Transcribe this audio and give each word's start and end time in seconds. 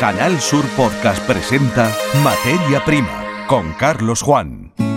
Canal 0.00 0.40
Sur 0.40 0.64
Podcast 0.78 1.22
presenta 1.26 1.94
Materia 2.24 2.82
Prima 2.86 3.46
con 3.46 3.74
Carlos 3.74 4.22
Juan. 4.22 4.89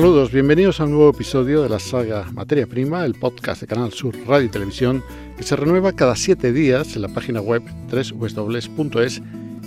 Saludos, 0.00 0.32
bienvenidos 0.32 0.80
a 0.80 0.84
un 0.84 0.92
nuevo 0.92 1.10
episodio 1.10 1.62
de 1.62 1.68
la 1.68 1.78
saga 1.78 2.24
Materia 2.32 2.66
Prima, 2.66 3.04
el 3.04 3.12
podcast 3.12 3.60
de 3.60 3.66
Canal 3.66 3.92
Sur 3.92 4.16
Radio 4.26 4.46
y 4.46 4.50
Televisión, 4.50 5.04
que 5.36 5.42
se 5.42 5.56
renueva 5.56 5.92
cada 5.92 6.16
siete 6.16 6.54
días 6.54 6.96
en 6.96 7.02
la 7.02 7.08
página 7.08 7.42
web 7.42 7.62
www.es 7.92 9.22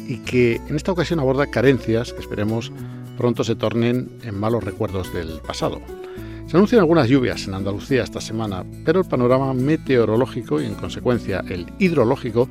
y 0.07 0.17
que 0.25 0.55
en 0.55 0.75
esta 0.75 0.91
ocasión 0.91 1.19
aborda 1.19 1.45
carencias 1.45 2.13
que 2.13 2.19
esperemos 2.19 2.71
pronto 3.15 3.43
se 3.43 3.53
tornen 3.53 4.09
en 4.23 4.39
malos 4.39 4.63
recuerdos 4.63 5.13
del 5.13 5.39
pasado. 5.45 5.79
Se 6.47 6.57
anuncian 6.57 6.79
algunas 6.79 7.07
lluvias 7.07 7.47
en 7.47 7.53
Andalucía 7.53 8.01
esta 8.01 8.19
semana, 8.19 8.65
pero 8.85 9.01
el 9.01 9.07
panorama 9.07 9.53
meteorológico 9.53 10.59
y 10.59 10.65
en 10.65 10.73
consecuencia 10.73 11.45
el 11.47 11.67
hidrológico 11.77 12.49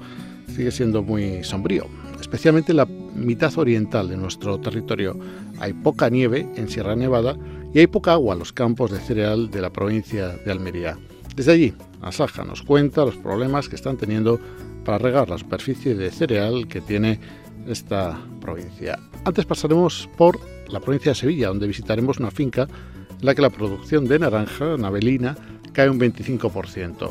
sigue 0.55 0.71
siendo 0.71 1.03
muy 1.03 1.43
sombrío, 1.43 1.89
especialmente 2.21 2.71
en 2.71 2.77
la 2.77 2.87
mitad 2.87 3.59
oriental 3.59 4.09
de 4.09 4.17
nuestro 4.17 4.61
territorio. 4.61 5.19
Hay 5.59 5.73
poca 5.73 6.09
nieve 6.11 6.47
en 6.55 6.69
Sierra 6.69 6.95
Nevada 6.95 7.37
y 7.75 7.89
agua 8.11 8.35
en 8.35 8.39
los 8.39 8.53
campos 8.53 8.91
de 8.91 9.01
cereal 9.01 9.51
de 9.51 9.63
la 9.63 9.71
provincia 9.71 10.29
de 10.29 10.53
Almería. 10.53 10.99
Desde 11.35 11.53
allí, 11.53 11.75
Asaja 12.03 12.45
nos 12.45 12.63
cuenta 12.63 13.05
los 13.05 13.17
problemas 13.17 13.69
que 13.69 13.77
están 13.77 13.97
teniendo 13.97 14.39
para 14.85 14.99
regar 14.99 15.31
la 15.31 15.39
superficie 15.39 15.95
de 15.95 16.11
cereal 16.11 16.69
que 16.69 16.83
tiene 16.83 17.19
esta 17.67 18.21
provincia. 18.41 18.99
Antes 19.25 19.47
pasaremos 19.47 20.09
por 20.19 20.39
la 20.69 20.81
provincia 20.81 21.13
de 21.13 21.17
Sevilla, 21.17 21.49
donde 21.49 21.67
visitaremos 21.67 22.19
una 22.19 22.31
finca 22.31 22.63
en 22.63 23.27
la 23.27 23.35
que 23.35 23.43
la 23.43 23.51
producción 23.51 24.07
de 24.07 24.19
naranja, 24.19 24.77
navelina, 24.77 25.37
cae 25.73 25.89
un 25.89 25.99
25%. 25.99 27.11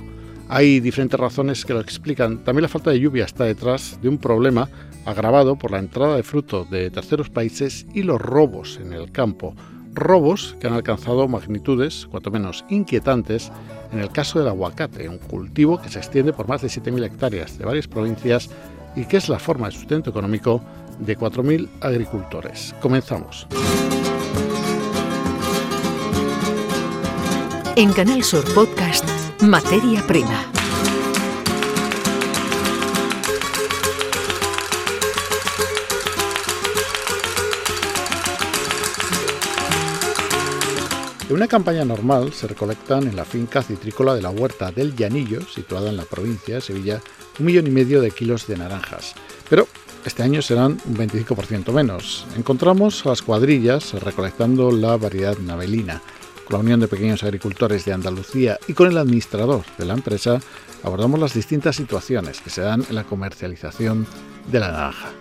Hay 0.50 0.80
diferentes 0.82 1.20
razones 1.20 1.66
que 1.66 1.73
lo 1.73 1.80
explican. 1.80 2.44
También 2.44 2.64
la 2.64 2.67
falta 2.67 2.92
de 2.92 3.00
lluvia 3.00 3.26
está 3.26 3.45
detrás 3.45 3.98
de 4.02 4.09
un 4.09 4.17
problema 4.17 4.70
agravado 5.06 5.56
por 5.56 5.72
la 5.72 5.80
entrada 5.80 6.17
de 6.17 6.23
fruto 6.23 6.66
de 6.66 6.92
terceros 6.92 7.30
países 7.30 7.88
y 7.94 8.04
los 8.04 8.22
robos 8.22 8.78
en 8.80 8.94
el 8.94 9.12
campo 9.12 9.56
robos 9.94 10.56
que 10.59 10.67
han 10.67 10.73
alcanzado 10.73 11.28
magnitudes, 11.28 12.08
cuanto 12.09 12.31
menos 12.31 12.66
inquietantes, 12.70 13.52
en 13.92 14.00
el 14.00 14.09
caso 14.09 14.39
del 14.39 14.48
aguacate, 14.48 15.09
un 15.09 15.17
cultivo 15.17 15.81
que 15.81 15.89
se 15.89 16.00
extiende 16.00 16.33
por 16.33 16.48
más 16.48 16.61
de 16.61 16.70
7.000 16.70 17.06
hectáreas 17.06 17.58
de 17.58 17.66
varias 17.66 17.88
provincias 17.88 18.50
y 18.95 19.06
que 19.06 19.17
es 19.17 19.30
la 19.30 19.39
forma 19.39 19.67
de 19.67 19.73
sustento 19.73 20.09
económico 20.09 20.61
de 21.00 21.17
4.000 21.17 21.67
agricultores. 21.81 22.75
Comenzamos. 22.81 23.48
En 27.76 27.94
Canal 27.94 28.23
Sur 28.23 28.44
Podcast, 28.53 29.05
Materia 29.42 30.05
Prima. 30.05 30.61
En 41.32 41.38
una 41.38 41.48
campaña 41.48 41.86
normal 41.86 42.34
se 42.34 42.46
recolectan 42.46 43.08
en 43.08 43.16
la 43.16 43.24
finca 43.24 43.64
citrícola 43.64 44.14
de 44.14 44.22
la 44.22 44.32
Huerta 44.32 44.74
del 44.74 44.98
Llanillo, 44.98 45.40
situada 45.48 45.90
en 45.90 45.96
la 45.96 46.04
provincia 46.04 46.56
de 46.56 46.62
Sevilla, 46.62 47.02
un 47.40 47.46
millón 47.46 47.68
y 47.68 47.70
medio 47.70 48.02
de 48.02 48.12
kilos 48.12 48.48
de 48.48 48.58
naranjas. 48.58 49.14
Pero 49.50 49.66
este 50.04 50.23
año 50.23 50.42
serán 50.42 50.78
un 50.84 50.98
25% 50.98 51.72
menos. 51.72 52.28
Encontramos 52.36 53.06
a 53.06 53.12
las 53.12 53.22
cuadrillas 53.22 53.94
recolectando 53.94 54.73
la 54.73 54.98
variedad 54.98 55.38
navelina. 55.38 56.02
Con 56.44 56.58
la 56.58 56.64
Unión 56.66 56.82
de 56.82 56.89
Pequeños 56.89 57.23
Agricultores 57.23 57.86
de 57.86 57.94
Andalucía 57.94 58.60
y 58.67 58.73
con 58.73 58.89
el 58.89 58.98
administrador 58.98 59.64
de 59.78 59.86
la 59.86 59.94
empresa 59.94 60.42
abordamos 60.84 61.17
las 61.17 61.34
distintas 61.34 61.78
situaciones 61.78 62.42
que 62.42 62.50
se 62.50 62.60
dan 62.60 62.86
en 62.89 62.95
la 62.95 63.05
comercialización 63.05 64.05
de 64.52 64.60
la 64.60 64.70
naranja. 64.70 65.11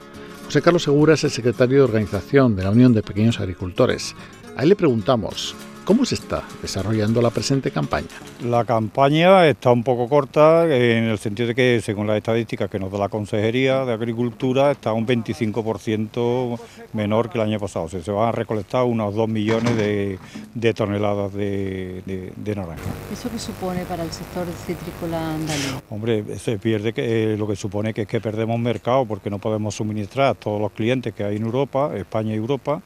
José 0.46 0.60
Carlos 0.60 0.82
Segura 0.82 1.14
es 1.14 1.22
el 1.22 1.30
secretario 1.30 1.76
de 1.78 1.84
organización 1.84 2.56
de 2.56 2.64
la 2.64 2.72
Unión 2.72 2.94
de 2.94 3.04
Pequeños 3.04 3.38
Agricultores. 3.38 4.16
A 4.56 4.64
él 4.64 4.70
le 4.70 4.74
preguntamos 4.74 5.54
¿Cómo 5.84 6.04
se 6.04 6.14
está 6.14 6.44
desarrollando 6.62 7.22
la 7.22 7.30
presente 7.30 7.70
campaña? 7.70 8.06
La 8.44 8.64
campaña 8.64 9.46
está 9.48 9.72
un 9.72 9.82
poco 9.82 10.08
corta 10.08 10.64
en 10.64 11.04
el 11.04 11.18
sentido 11.18 11.48
de 11.48 11.54
que, 11.54 11.80
según 11.82 12.06
las 12.06 12.18
estadísticas 12.18 12.70
que 12.70 12.78
nos 12.78 12.92
da 12.92 12.98
la 12.98 13.08
Consejería 13.08 13.84
de 13.84 13.94
Agricultura, 13.94 14.70
está 14.70 14.92
un 14.92 15.06
25% 15.06 16.60
menor 16.92 17.30
que 17.30 17.38
el 17.38 17.44
año 17.44 17.58
pasado. 17.58 17.86
O 17.86 17.88
sea, 17.88 18.02
se 18.02 18.10
van 18.10 18.28
a 18.28 18.32
recolectar 18.32 18.84
unos 18.84 19.14
2 19.14 19.28
millones 19.28 19.76
de, 19.76 20.74
toneladas 20.74 21.32
de, 21.32 22.32
naranja. 22.54 22.82
¿Eso 23.12 23.30
qué 23.30 23.38
supone 23.38 23.84
para 23.84 24.04
el 24.04 24.12
sector 24.12 24.46
citrícola 24.66 25.34
andaluz? 25.34 25.82
Hombre, 25.88 26.38
se 26.38 26.58
pierde 26.58 26.92
que, 26.92 27.32
eh, 27.32 27.36
lo 27.36 27.48
que 27.48 27.56
supone 27.56 27.94
que 27.94 28.02
es 28.02 28.08
que 28.08 28.20
perdemos 28.20 28.58
mercado 28.60 29.06
porque 29.06 29.30
no 29.30 29.38
podemos 29.38 29.74
suministrar 29.74 30.28
a 30.28 30.34
todos 30.34 30.60
los 30.60 30.72
clientes 30.72 31.14
que 31.14 31.24
hay 31.24 31.36
en 31.36 31.42
Europa, 31.42 31.92
España 31.96 32.32
y 32.32 32.36
Europa 32.36 32.82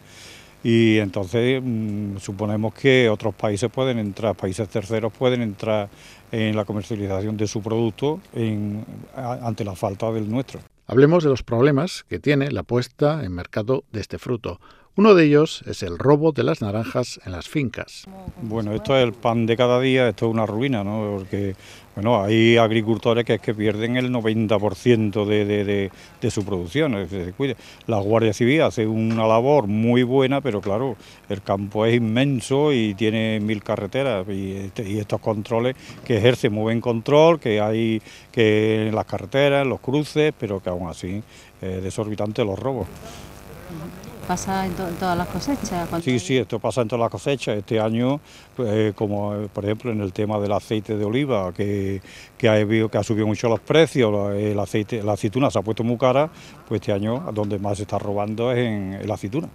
y 0.64 0.98
entonces 0.98 1.62
mm, 1.62 2.16
suponemos 2.16 2.74
que 2.74 3.08
otros 3.10 3.34
países 3.34 3.70
pueden 3.70 3.98
entrar, 3.98 4.34
países 4.34 4.68
terceros 4.68 5.12
pueden 5.12 5.42
entrar 5.42 5.90
en 6.32 6.56
la 6.56 6.64
comercialización 6.64 7.36
de 7.36 7.46
su 7.46 7.62
producto 7.62 8.20
ante 9.14 9.64
la 9.64 9.76
falta 9.76 10.10
del 10.10 10.28
nuestro. 10.28 10.60
Hablemos 10.86 11.22
de 11.22 11.30
los 11.30 11.42
problemas 11.42 12.04
que 12.08 12.18
tiene 12.18 12.50
la 12.50 12.62
puesta 12.62 13.22
en 13.24 13.32
mercado 13.32 13.84
de 13.92 14.00
este 14.00 14.18
fruto. 14.18 14.58
Uno 14.96 15.14
de 15.14 15.24
ellos 15.24 15.64
es 15.66 15.82
el 15.82 15.98
robo 15.98 16.30
de 16.30 16.44
las 16.44 16.62
naranjas 16.62 17.18
en 17.26 17.32
las 17.32 17.48
fincas. 17.48 18.04
Bueno, 18.42 18.72
esto 18.72 18.96
es 18.96 19.02
el 19.02 19.12
pan 19.12 19.44
de 19.44 19.56
cada 19.56 19.80
día, 19.80 20.08
esto 20.08 20.26
es 20.26 20.32
una 20.32 20.46
ruina, 20.46 20.84
¿no? 20.84 21.16
Porque 21.18 21.56
bueno, 21.96 22.22
hay 22.22 22.58
agricultores 22.58 23.24
que 23.24 23.34
es 23.34 23.40
que 23.40 23.54
pierden 23.54 23.96
el 23.96 24.12
90% 24.12 25.26
de, 25.26 25.90
de, 26.20 26.30
su 26.30 26.44
producción. 26.44 26.94
La 27.88 27.98
Guardia 27.98 28.32
Civil 28.32 28.62
hace 28.62 28.86
una 28.86 29.26
labor 29.26 29.66
muy 29.66 30.04
buena, 30.04 30.40
pero 30.40 30.60
claro, 30.60 30.96
el 31.28 31.42
campo 31.42 31.86
es 31.86 31.96
inmenso 31.96 32.72
y 32.72 32.94
tiene 32.94 33.40
mil 33.40 33.64
carreteras 33.64 34.28
y, 34.28 34.52
este, 34.52 35.00
estos 35.00 35.20
controles 35.20 35.74
que 36.04 36.18
ejercen 36.18 36.52
muy 36.52 36.62
buen 36.62 36.80
control, 36.80 37.40
que 37.40 37.60
hay 37.60 38.00
que 38.30 38.86
en 38.86 38.94
las 38.94 39.06
carreteras, 39.06 39.64
en 39.64 39.70
los 39.70 39.80
cruces, 39.80 40.32
pero 40.38 40.62
que 40.62 40.70
aún 40.70 40.88
así 40.88 41.20
es 41.60 41.82
desorbitante 41.82 42.44
los 42.44 42.56
robos. 42.56 42.86
¿Pasa 44.26 44.64
en, 44.64 44.72
todas 44.74 45.18
las 45.18 45.28
cosechas? 45.28 45.88
Sí, 46.02 46.18
sí, 46.18 46.38
esto 46.38 46.58
pasa 46.58 46.80
en 46.80 46.88
todas 46.88 47.00
las 47.00 47.10
cosechas. 47.10 47.58
Este 47.58 47.78
año, 47.78 48.20
pues, 48.56 48.94
como 48.94 49.34
eh, 49.34 49.48
por 49.52 49.64
ejemplo 49.64 49.92
en 49.92 50.00
el 50.00 50.12
tema 50.12 50.38
del 50.38 50.52
aceite 50.52 50.96
de 50.96 51.04
oliva, 51.04 51.52
que, 51.52 52.00
ha, 52.48 53.02
subido 53.02 53.26
mucho 53.26 53.48
los 53.48 53.60
precios, 53.60 54.34
el 54.34 54.58
aceite, 54.58 55.02
la 55.02 55.12
aceituna 55.12 55.50
se 55.50 55.58
ha 55.58 55.62
puesto 55.62 55.84
muy 55.84 55.98
cara, 55.98 56.30
pues 56.66 56.80
este 56.80 56.92
año 56.92 57.30
donde 57.32 57.58
más 57.58 57.76
se 57.76 57.82
está 57.82 57.98
robando 57.98 58.50
es 58.52 58.58
en, 58.58 59.06
la 59.06 59.14
aceituna 59.14 59.48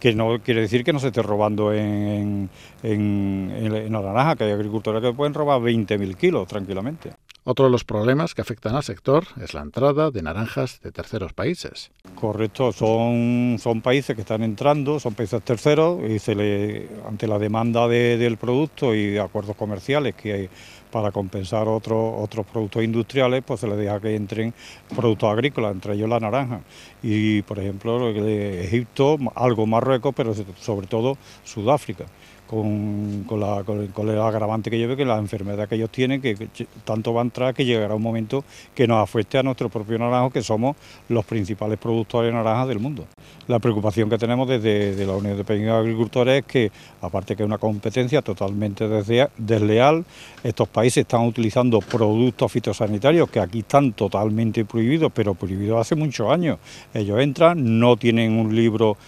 que 0.00 0.12
no 0.12 0.40
quiere 0.40 0.62
decir 0.62 0.82
que 0.82 0.92
no 0.92 0.98
se 0.98 1.08
esté 1.08 1.22
robando 1.22 1.72
en, 1.72 2.50
en, 2.82 3.52
en, 3.56 3.92
la 3.92 4.00
naranja, 4.00 4.34
que 4.34 4.44
hay 4.44 4.50
agricultores 4.50 5.00
que 5.00 5.12
pueden 5.12 5.32
robar 5.32 5.60
20.000 5.60 6.16
kilos 6.16 6.48
tranquilamente. 6.48 7.12
Otro 7.44 7.64
de 7.64 7.72
los 7.72 7.82
problemas 7.82 8.34
que 8.34 8.40
afectan 8.40 8.76
al 8.76 8.84
sector 8.84 9.24
es 9.42 9.52
la 9.52 9.62
entrada 9.62 10.12
de 10.12 10.22
naranjas 10.22 10.80
de 10.80 10.92
terceros 10.92 11.32
países. 11.32 11.90
Correcto, 12.14 12.70
son, 12.70 13.58
países 13.82 14.14
que 14.14 14.22
están 14.22 14.44
entrando, 14.44 15.00
son 15.00 15.14
países 15.14 15.42
terceros 15.42 16.08
y 16.08 16.20
se 16.20 16.36
le, 16.36 16.88
ante 17.04 17.26
la 17.26 17.40
demanda 17.40 17.88
del 17.88 18.36
producto 18.36 18.94
y 18.94 19.18
acuerdos 19.18 19.56
comerciales 19.56 20.14
que 20.14 20.32
hay 20.32 20.50
para 20.92 21.10
compensar 21.10 21.66
otros 21.66 22.46
productos 22.52 22.84
industriales, 22.84 23.42
pues 23.44 23.58
se 23.58 23.66
les 23.66 23.76
deja 23.76 23.98
que 23.98 24.14
entren 24.14 24.54
productos 24.94 25.32
agrícolas, 25.32 25.72
entre 25.72 25.94
ellos 25.94 26.08
la 26.08 26.20
naranja. 26.20 26.60
Y 27.02 27.42
por 27.42 27.58
ejemplo, 27.58 28.08
Egipto, 28.10 29.18
algo 29.34 29.66
Marruecos, 29.66 30.14
pero 30.14 30.32
sobre 30.60 30.86
todo 30.86 31.18
Sudáfrica 31.42 32.04
con, 32.52 33.24
con, 33.26 33.40
la, 33.40 33.64
con, 33.64 34.08
el 34.10 34.20
agravante 34.20 34.70
que 34.70 34.76
lleve, 34.76 34.94
que 34.94 35.06
la 35.06 35.16
enfermedad 35.16 35.66
que 35.66 35.76
ellos 35.76 35.88
tienen, 35.88 36.20
que, 36.20 36.36
tanto 36.84 37.14
va 37.14 37.22
a 37.22 37.24
entrar 37.24 37.54
que 37.54 37.64
llegará 37.64 37.94
un 37.94 38.02
momento 38.02 38.44
que 38.74 38.86
nos 38.86 39.02
afecte 39.02 39.38
a 39.38 39.42
nuestro 39.42 39.70
propio 39.70 39.98
naranjo, 39.98 40.28
que 40.28 40.42
somos 40.42 40.76
los 41.08 41.24
principales 41.24 41.78
productores 41.78 42.30
de 42.30 42.36
naranjas 42.36 42.68
del 42.68 42.78
mundo. 42.78 43.06
La 43.48 43.58
preocupación 43.58 44.10
que 44.10 44.18
tenemos 44.18 44.46
desde 44.46 45.06
la 45.06 45.14
Unión 45.14 45.38
de 45.38 45.44
Pequeños 45.44 45.80
Agricultores 45.80 46.40
es 46.40 46.44
que, 46.44 46.70
aparte 47.00 47.34
que 47.34 47.42
es 47.42 47.46
una 47.46 47.56
competencia 47.56 48.20
totalmente 48.20 48.86
desleal, 48.86 50.04
estos 50.44 50.68
países 50.68 51.02
están 51.04 51.22
utilizando 51.22 51.78
productos 51.78 52.52
fitosanitarios 52.52 53.30
que 53.30 53.40
aquí 53.40 53.60
están 53.60 53.94
totalmente 53.94 54.66
prohibidos, 54.66 55.10
pero 55.14 55.32
prohibidos 55.32 55.80
hace 55.80 55.94
muchos 55.94 56.30
años. 56.30 56.58
Ellos 56.92 57.18
entran, 57.18 57.80
no 57.80 57.96
tienen 57.96 58.38
un 58.38 58.54
libro, 58.54 58.98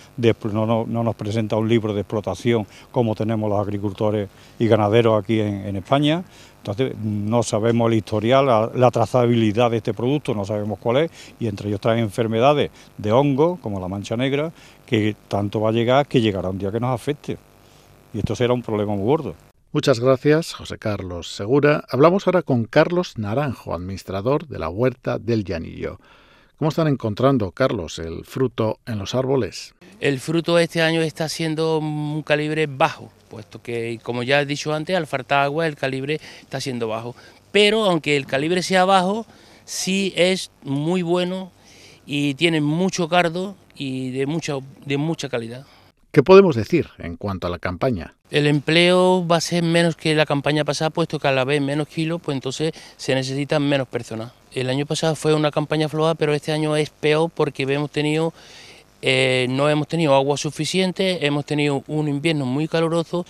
no, 0.50 0.86
no 0.86 1.04
nos 1.04 1.14
presenta 1.14 1.56
un 1.56 1.68
libro 1.68 1.92
de 1.92 2.00
explotación 2.00 2.66
como 2.90 3.14
tenemos 3.14 3.33
los 3.36 3.60
agricultores 3.60 4.28
y 4.58 4.66
ganaderos 4.66 5.22
aquí 5.22 5.40
en, 5.40 5.76
España, 5.76 6.24
Entonces 6.58 6.96
no 6.98 7.42
sabemos 7.42 7.90
el 7.90 7.98
historial, 7.98 8.70
la, 8.74 8.90
trazabilidad 8.90 9.70
de 9.70 9.78
este 9.78 9.94
producto, 9.94 10.34
no 10.34 10.44
sabemos 10.44 10.78
cuál 10.78 10.98
es, 10.98 11.10
y 11.40 11.46
entre 11.46 11.68
ellos 11.68 11.80
traen 11.80 12.00
enfermedades 12.00 12.70
de 12.96 13.12
hongo, 13.12 13.58
como 13.60 13.80
la 13.80 13.88
mancha 13.88 14.16
negra, 14.16 14.52
que 14.86 15.16
tanto 15.28 15.60
va 15.60 15.70
a 15.70 15.72
llegar 15.72 16.06
que 16.06 16.20
llegará 16.20 16.50
un 16.50 16.58
día 16.58 16.72
que 16.72 16.80
nos 16.80 16.94
afecte. 16.94 17.36
Y 18.12 18.18
esto 18.18 18.36
será 18.36 18.54
un 18.54 18.62
problema 18.62 18.94
muy 18.94 19.04
gordo. 19.04 19.34
Muchas 19.72 19.98
gracias, 19.98 20.52
José 20.52 20.78
Carlos 20.78 21.34
Segura. 21.34 21.82
Hablamos 21.90 22.28
ahora 22.28 22.42
con 22.42 22.64
Carlos 22.64 23.18
Naranjo, 23.18 23.74
administrador 23.74 24.46
de 24.46 24.60
la 24.60 24.68
Huerta 24.68 25.18
del 25.18 25.42
Llanillo. 25.42 25.98
¿Cómo 26.56 26.68
están 26.68 26.86
encontrando, 26.86 27.50
Carlos, 27.50 27.98
el 27.98 28.24
fruto 28.24 28.78
en 28.86 28.98
los 28.98 29.16
árboles? 29.16 29.74
El 29.98 30.20
fruto 30.20 30.56
este 30.60 30.82
año 30.82 31.02
está 31.02 31.28
siendo 31.28 31.78
un 31.78 32.22
calibre 32.22 32.68
bajo, 32.68 33.10
puesto 33.28 33.60
que, 33.60 33.98
como 34.04 34.22
ya 34.22 34.40
he 34.40 34.46
dicho 34.46 34.72
antes, 34.72 34.96
al 34.96 35.08
faltar 35.08 35.42
agua 35.42 35.66
el 35.66 35.74
calibre 35.74 36.20
está 36.42 36.60
siendo 36.60 36.86
bajo. 36.86 37.16
Pero 37.50 37.84
aunque 37.86 38.16
el 38.16 38.26
calibre 38.26 38.62
sea 38.62 38.84
bajo, 38.84 39.26
sí 39.64 40.12
es 40.16 40.52
muy 40.62 41.02
bueno 41.02 41.50
y 42.06 42.34
tiene 42.34 42.60
mucho 42.60 43.08
cardo 43.08 43.56
y 43.74 44.10
de 44.10 44.26
mucha, 44.26 44.54
de 44.86 44.96
mucha 44.96 45.28
calidad. 45.28 45.66
¿Qué 46.14 46.22
podemos 46.22 46.54
decir 46.54 46.90
en 46.98 47.16
cuanto 47.16 47.48
a 47.48 47.50
la 47.50 47.58
campaña? 47.58 48.14
El 48.30 48.46
empleo 48.46 49.26
va 49.26 49.38
a 49.38 49.40
ser 49.40 49.64
menos 49.64 49.96
que 49.96 50.14
la 50.14 50.24
campaña 50.24 50.64
pasada, 50.64 50.90
puesto 50.90 51.18
que 51.18 51.26
a 51.26 51.32
la 51.32 51.44
vez 51.44 51.60
menos 51.60 51.88
kilos, 51.88 52.20
pues 52.22 52.36
entonces 52.36 52.72
se 52.96 53.16
necesitan 53.16 53.68
menos 53.68 53.88
personas. 53.88 54.30
El 54.52 54.70
año 54.70 54.86
pasado 54.86 55.16
fue 55.16 55.34
una 55.34 55.50
campaña 55.50 55.88
floja, 55.88 56.14
pero 56.14 56.32
este 56.32 56.52
año 56.52 56.76
es 56.76 56.90
peor 56.90 57.32
porque 57.34 57.64
hemos 57.64 57.90
tenido, 57.90 58.32
eh, 59.02 59.48
no 59.50 59.68
hemos 59.68 59.88
tenido 59.88 60.14
agua 60.14 60.36
suficiente, 60.36 61.26
hemos 61.26 61.46
tenido 61.46 61.82
un 61.88 62.06
invierno 62.06 62.46
muy 62.46 62.68
caluroso, 62.68 63.26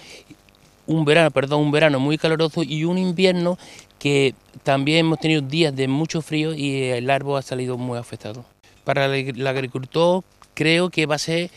un 0.87 1.07
verano, 1.07 1.31
perdón, 1.31 1.63
un 1.63 1.71
verano 1.71 1.99
muy 2.01 2.19
caluroso 2.19 2.63
y 2.63 2.85
un 2.85 2.99
invierno 2.99 3.57
que 3.99 4.35
también 4.63 5.07
hemos 5.07 5.21
tenido 5.21 5.41
días 5.41 5.75
de 5.75 5.89
mucho 5.89 6.21
frío 6.21 6.53
y 6.53 6.83
el 6.83 7.09
árbol 7.09 7.39
ha 7.39 7.43
salido 7.43 7.79
muy 7.79 7.97
afectado. 7.97 8.45
Para 8.85 9.07
el 9.07 9.47
agricultor 9.47 10.23
creo 10.53 10.91
que 10.91 11.07
va 11.07 11.15
a 11.15 11.19
ser 11.19 11.51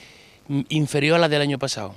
inferior 0.69 1.15
a 1.15 1.19
la 1.19 1.29
del 1.29 1.41
año 1.41 1.59
pasado. 1.59 1.93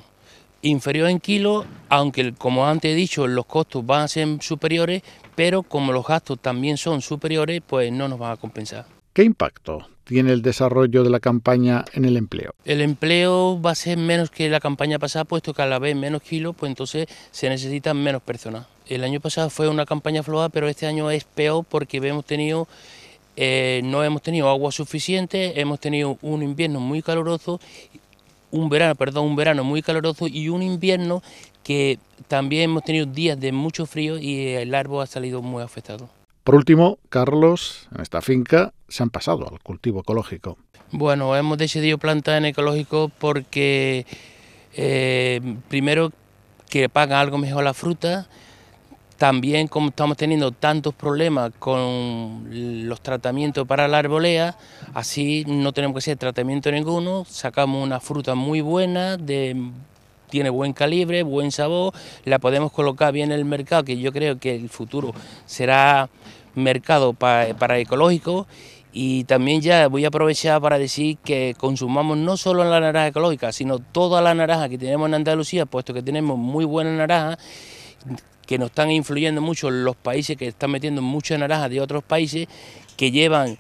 Inferior 0.63 1.09
en 1.09 1.21
kilos, 1.21 1.65
aunque 1.89 2.35
como 2.35 2.67
antes 2.67 2.93
he 2.93 2.95
dicho, 2.95 3.27
los 3.27 3.47
costos 3.47 3.85
van 3.87 4.03
a 4.03 4.09
ser 4.09 4.29
superiores, 4.41 5.03
pero 5.35 5.63
como 5.63 5.93
los 5.93 6.07
gastos 6.07 6.39
también 6.39 6.77
son 6.77 7.01
superiores, 7.01 7.63
pues 7.67 7.91
no 7.91 8.09
nos 8.09 8.19
van 8.19 8.33
a 8.33 8.37
compensar. 8.37 8.85
¿Qué 9.13 9.25
impacto 9.25 9.89
tiene 10.05 10.33
el 10.33 10.43
desarrollo 10.43 11.03
de 11.03 11.11
la 11.11 11.19
campaña 11.19 11.85
en 11.95 12.05
el 12.05 12.17
empleo? 12.17 12.55
El 12.65 12.81
empleo 12.81 13.61
va 13.61 13.71
a 13.71 13.75
ser 13.75 13.97
menos 13.97 14.31
que 14.31 14.49
la 14.49 14.61
campaña 14.61 14.99
pasada, 14.99 15.25
puesto 15.25 15.55
que 15.55 15.63
a 15.63 15.67
la 15.67 15.79
vez 15.79 15.97
menos 15.97 16.23
kilos, 16.23 16.55
pues 16.57 16.69
entonces 16.69 17.07
se 17.31 17.49
necesitan 17.49 17.97
menos 17.97 18.23
personas. 18.23 18.67
El 18.87 19.03
año 19.03 19.21
pasado 19.21 19.51
fue 19.51 19.69
una 19.69 19.87
campaña 19.87 20.23
floja, 20.23 20.49
pero 20.51 20.69
este 20.69 20.87
año 20.87 21.11
es 21.11 21.25
peor 21.25 21.65
porque 21.65 21.97
hemos 21.99 22.25
tenido 22.25 22.69
eh, 23.37 23.81
no 23.85 24.05
hemos 24.05 24.23
tenido 24.23 24.49
agua 24.49 24.71
suficiente, 24.73 25.61
hemos 25.61 25.81
tenido 25.81 26.19
un 26.21 26.43
invierno 26.43 26.81
muy 26.81 27.01
caluroso 27.01 27.61
un 28.51 28.69
verano, 28.69 28.95
perdón, 28.95 29.27
un 29.27 29.37
verano 29.37 29.65
muy 29.65 29.83
caluroso 29.83 30.27
y 30.27 30.49
un 30.49 30.63
invierno 30.63 31.23
que 31.63 31.99
también 32.29 32.65
hemos 32.65 32.85
tenido 32.85 33.07
días 33.07 33.39
de 33.39 33.53
mucho 33.53 33.87
frío 33.87 34.19
y 34.19 34.49
el 34.49 34.75
árbol 34.75 35.03
ha 35.03 35.07
salido 35.07 35.43
muy 35.43 35.63
afectado. 35.63 36.09
Por 36.45 36.55
último, 36.55 36.99
Carlos, 37.09 37.89
en 37.95 38.01
esta 38.01 38.23
finca 38.23 38.73
se 38.89 39.03
han 39.03 39.11
pasado 39.11 39.49
al 39.49 39.61
cultivo 39.61 40.01
ecológico. 40.01 40.57
Bueno, 40.91 41.37
hemos 41.37 41.59
decidido 41.59 41.99
plantar 41.99 42.39
en 42.39 42.47
ecológico 42.47 43.11
porque 43.19 44.07
eh, 44.75 45.41
primero 45.69 46.11
que 46.69 46.89
pagan 46.89 47.19
algo 47.19 47.39
mejor 47.39 47.65
la 47.65 47.75
fruta, 47.75 48.29
también 49.21 49.69
como 49.69 49.91
estamos 49.91 50.17
teniendo 50.17 50.51
tantos 50.51 50.95
problemas 50.95 51.53
con 51.59 52.47
los 52.89 53.03
tratamientos 53.03 53.67
para 53.67 53.87
la 53.87 53.99
arbolea, 53.99 54.57
así 54.95 55.45
no 55.47 55.75
tenemos 55.75 55.95
que 55.97 55.99
hacer 55.99 56.17
tratamiento 56.17 56.73
ninguno, 56.73 57.27
sacamos 57.29 57.85
una 57.85 58.01
fruta 58.01 58.35
muy 58.35 58.63
buena, 58.63 59.19
tiene 59.19 60.49
buen 60.49 60.73
calibre, 60.73 61.23
buen 61.23 61.53
sabor, 61.53 61.93
la 62.25 62.39
podemos 62.39 62.73
colocar 62.73 63.13
bien 63.13 63.31
en 63.31 63.39
el 63.39 63.45
mercado, 63.45 63.85
que 63.85 63.99
yo 63.99 64.11
creo 64.11 64.39
que 64.39 64.55
el 64.55 64.71
futuro 64.71 65.13
será 65.45 66.09
mercado 66.55 67.13
para, 67.13 67.55
para 67.55 67.79
ecológico. 67.79 68.47
Y 68.93 69.25
también 69.25 69.61
ya 69.61 69.87
voy 69.87 70.05
a 70.05 70.09
aprovechar 70.09 70.61
para 70.63 70.79
decir 70.79 71.19
que 71.19 71.55
consumamos 71.59 72.17
no 72.17 72.37
solo 72.39 72.65
la 72.65 72.81
naranja 72.81 73.09
ecológica, 73.09 73.53
sino 73.53 73.79
toda 73.79 74.23
la 74.23 74.35
naranja 74.35 74.69
que 74.71 74.79
tenemos 74.79 75.07
en 75.09 75.15
Andalucía, 75.15 75.67
puesto 75.67 75.93
que 75.95 76.03
tenemos 76.03 76.39
muy 76.39 76.65
buena 76.65 76.97
naranja 76.97 77.39
que 78.51 78.59
nos 78.59 78.71
están 78.71 78.91
influyendo 78.91 79.41
mucho 79.41 79.71
los 79.71 79.95
países 79.95 80.37
que 80.37 80.49
están 80.49 80.73
metiendo 80.73 81.01
mucha 81.01 81.39
naranja 81.39 81.69
de 81.69 81.81
otros 81.81 82.03
países 82.03 82.49
que 82.97 83.13
llevan 83.13 83.57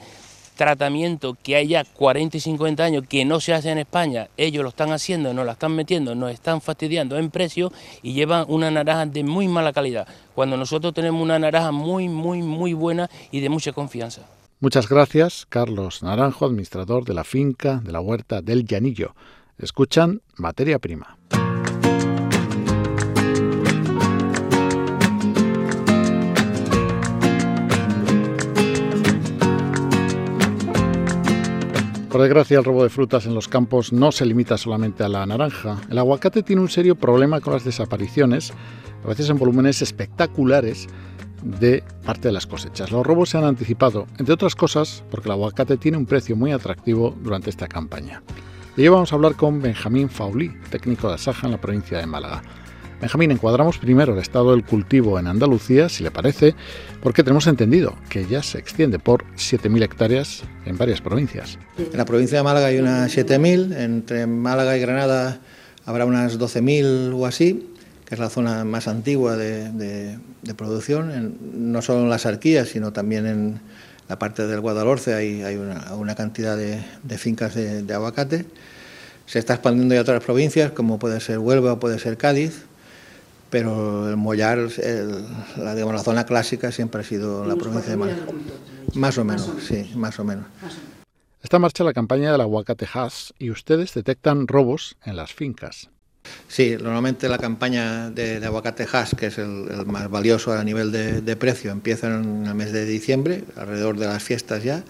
tratamiento 0.56 1.38
que 1.40 1.54
hay 1.54 1.68
ya 1.68 1.84
40 1.84 2.36
y 2.36 2.40
50 2.40 2.82
años 2.82 3.04
que 3.08 3.24
no 3.24 3.38
se 3.38 3.54
hace 3.54 3.70
en 3.70 3.78
España, 3.78 4.30
ellos 4.36 4.64
lo 4.64 4.70
están 4.70 4.90
haciendo, 4.90 5.32
nos 5.32 5.46
la 5.46 5.52
están 5.52 5.76
metiendo, 5.76 6.16
nos 6.16 6.32
están 6.32 6.60
fastidiando 6.60 7.16
en 7.18 7.30
precio 7.30 7.70
y 8.02 8.14
llevan 8.14 8.46
una 8.48 8.68
naranja 8.68 9.06
de 9.06 9.22
muy 9.22 9.46
mala 9.46 9.72
calidad, 9.72 10.08
cuando 10.34 10.56
nosotros 10.56 10.92
tenemos 10.92 11.22
una 11.22 11.38
naranja 11.38 11.70
muy, 11.70 12.08
muy, 12.08 12.42
muy 12.42 12.72
buena 12.72 13.08
y 13.30 13.38
de 13.38 13.48
mucha 13.48 13.72
confianza. 13.72 14.22
Muchas 14.58 14.88
gracias, 14.88 15.46
Carlos 15.48 16.02
Naranjo, 16.02 16.46
administrador 16.46 17.04
de 17.04 17.14
la 17.14 17.22
finca 17.22 17.76
de 17.76 17.92
la 17.92 18.00
huerta 18.00 18.42
del 18.42 18.64
Llanillo. 18.64 19.14
Escuchan 19.56 20.20
Materia 20.36 20.80
Prima. 20.80 21.19
Por 32.20 32.26
desgracia, 32.26 32.58
el 32.58 32.64
robo 32.66 32.82
de 32.82 32.90
frutas 32.90 33.24
en 33.24 33.34
los 33.34 33.48
campos 33.48 33.94
no 33.94 34.12
se 34.12 34.26
limita 34.26 34.58
solamente 34.58 35.02
a 35.02 35.08
la 35.08 35.24
naranja. 35.24 35.78
El 35.88 35.96
aguacate 35.96 36.42
tiene 36.42 36.60
un 36.60 36.68
serio 36.68 36.94
problema 36.94 37.40
con 37.40 37.54
las 37.54 37.64
desapariciones, 37.64 38.52
a 39.02 39.08
veces 39.08 39.30
en 39.30 39.38
volúmenes 39.38 39.80
espectaculares, 39.80 40.86
de 41.42 41.82
parte 42.04 42.28
de 42.28 42.32
las 42.32 42.46
cosechas. 42.46 42.92
Los 42.92 43.06
robos 43.06 43.30
se 43.30 43.38
han 43.38 43.44
anticipado, 43.44 44.06
entre 44.18 44.34
otras 44.34 44.54
cosas, 44.54 45.02
porque 45.10 45.28
el 45.28 45.32
aguacate 45.32 45.78
tiene 45.78 45.96
un 45.96 46.04
precio 46.04 46.36
muy 46.36 46.52
atractivo 46.52 47.16
durante 47.22 47.48
esta 47.48 47.66
campaña. 47.66 48.22
Y 48.76 48.82
hoy 48.82 48.88
vamos 48.88 49.10
a 49.12 49.16
hablar 49.16 49.34
con 49.34 49.62
Benjamín 49.62 50.10
Faulí, 50.10 50.52
técnico 50.68 51.08
de 51.08 51.14
Asaja 51.14 51.46
en 51.46 51.52
la 51.52 51.60
provincia 51.62 51.96
de 51.96 52.06
Málaga. 52.06 52.42
Benjamín, 53.00 53.30
encuadramos 53.30 53.78
primero 53.78 54.12
el 54.12 54.18
estado 54.18 54.50
del 54.50 54.62
cultivo 54.62 55.18
en 55.18 55.26
Andalucía, 55.26 55.88
si 55.88 56.04
le 56.04 56.10
parece, 56.10 56.54
porque 57.02 57.24
tenemos 57.24 57.46
entendido 57.46 57.94
que 58.10 58.26
ya 58.26 58.42
se 58.42 58.58
extiende 58.58 58.98
por 58.98 59.24
7.000 59.36 59.82
hectáreas 59.82 60.42
en 60.66 60.76
varias 60.76 61.00
provincias. 61.00 61.58
En 61.78 61.96
la 61.96 62.04
provincia 62.04 62.36
de 62.36 62.44
Málaga 62.44 62.66
hay 62.66 62.78
unas 62.78 63.16
7.000, 63.16 63.74
entre 63.74 64.26
Málaga 64.26 64.76
y 64.76 64.80
Granada 64.80 65.40
habrá 65.86 66.04
unas 66.04 66.38
12.000 66.38 67.14
o 67.18 67.24
así, 67.24 67.70
que 68.04 68.16
es 68.16 68.20
la 68.20 68.28
zona 68.28 68.66
más 68.66 68.86
antigua 68.86 69.34
de, 69.34 70.18
producción, 70.54 71.38
no 71.54 71.80
solo 71.80 72.00
en 72.00 72.10
las 72.10 72.26
arquías, 72.26 72.68
sino 72.68 72.92
también 72.92 73.26
en 73.26 73.60
la 74.10 74.18
parte 74.18 74.46
del 74.46 74.60
Guadalhorce 74.60 75.14
hay, 75.14 75.56
una, 75.56 76.14
cantidad 76.16 76.54
de, 76.54 76.82
fincas 77.16 77.54
de, 77.54 77.82
de 77.82 77.94
aguacate. 77.94 78.44
Se 79.24 79.38
está 79.38 79.54
expandiendo 79.54 79.94
ya 79.94 80.00
a 80.00 80.02
otras 80.02 80.22
provincias, 80.22 80.72
como 80.72 80.98
puede 80.98 81.18
ser 81.20 81.38
Huelva 81.38 81.74
o 81.74 81.80
puede 81.80 81.98
ser 81.98 82.18
Cádiz, 82.18 82.64
pero 83.50 84.08
el 84.08 84.16
Mollar, 84.16 84.58
la, 85.56 85.74
digamos, 85.74 85.94
la 85.94 86.02
zona 86.02 86.24
clásica 86.24 86.72
siempre 86.72 87.02
ha 87.02 87.04
sido 87.04 87.44
la 87.44 87.56
provincia 87.56 87.90
de 87.90 87.96
Málaga. 87.96 88.22
Más 88.94 89.18
o 89.18 89.24
menos, 89.24 89.50
sí, 89.66 89.90
más 89.94 90.18
o 90.18 90.24
menos. 90.24 90.46
Está 91.42 91.56
en 91.56 91.62
marcha 91.62 91.84
la 91.84 91.92
campaña 91.92 92.32
del 92.32 92.40
aguacate 92.40 92.86
Hass 92.92 93.34
y 93.38 93.50
ustedes 93.50 93.94
detectan 93.94 94.46
robos 94.46 94.96
en 95.04 95.16
las 95.16 95.32
fincas. 95.32 95.88
Sí, 96.48 96.76
normalmente 96.80 97.28
la 97.28 97.38
campaña 97.38 98.10
de, 98.10 98.44
aguacate 98.44 98.86
Hass, 98.92 99.14
que 99.16 99.26
es 99.26 99.38
el, 99.38 99.68
más 99.86 100.10
valioso 100.10 100.52
a 100.52 100.62
nivel 100.62 100.92
de, 100.92 101.36
precio, 101.36 101.70
empieza 101.70 102.08
en 102.08 102.46
el 102.46 102.54
mes 102.54 102.72
de 102.72 102.84
diciembre, 102.84 103.44
alrededor 103.56 103.98
de 103.98 104.06
las 104.06 104.22
fiestas 104.22 104.62
ya. 104.62 104.84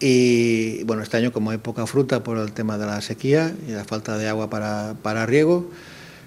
Y 0.00 0.82
bueno, 0.84 1.02
este 1.02 1.16
año 1.16 1.32
como 1.32 1.50
hay 1.50 1.58
poca 1.58 1.86
fruta 1.86 2.24
por 2.24 2.36
el 2.38 2.52
tema 2.52 2.76
de 2.76 2.86
la 2.86 3.00
sequía 3.00 3.54
y 3.68 3.72
la 3.72 3.84
falta 3.84 4.18
de 4.18 4.28
agua 4.28 4.50
para, 4.50 4.96
para 5.02 5.24
riego, 5.24 5.70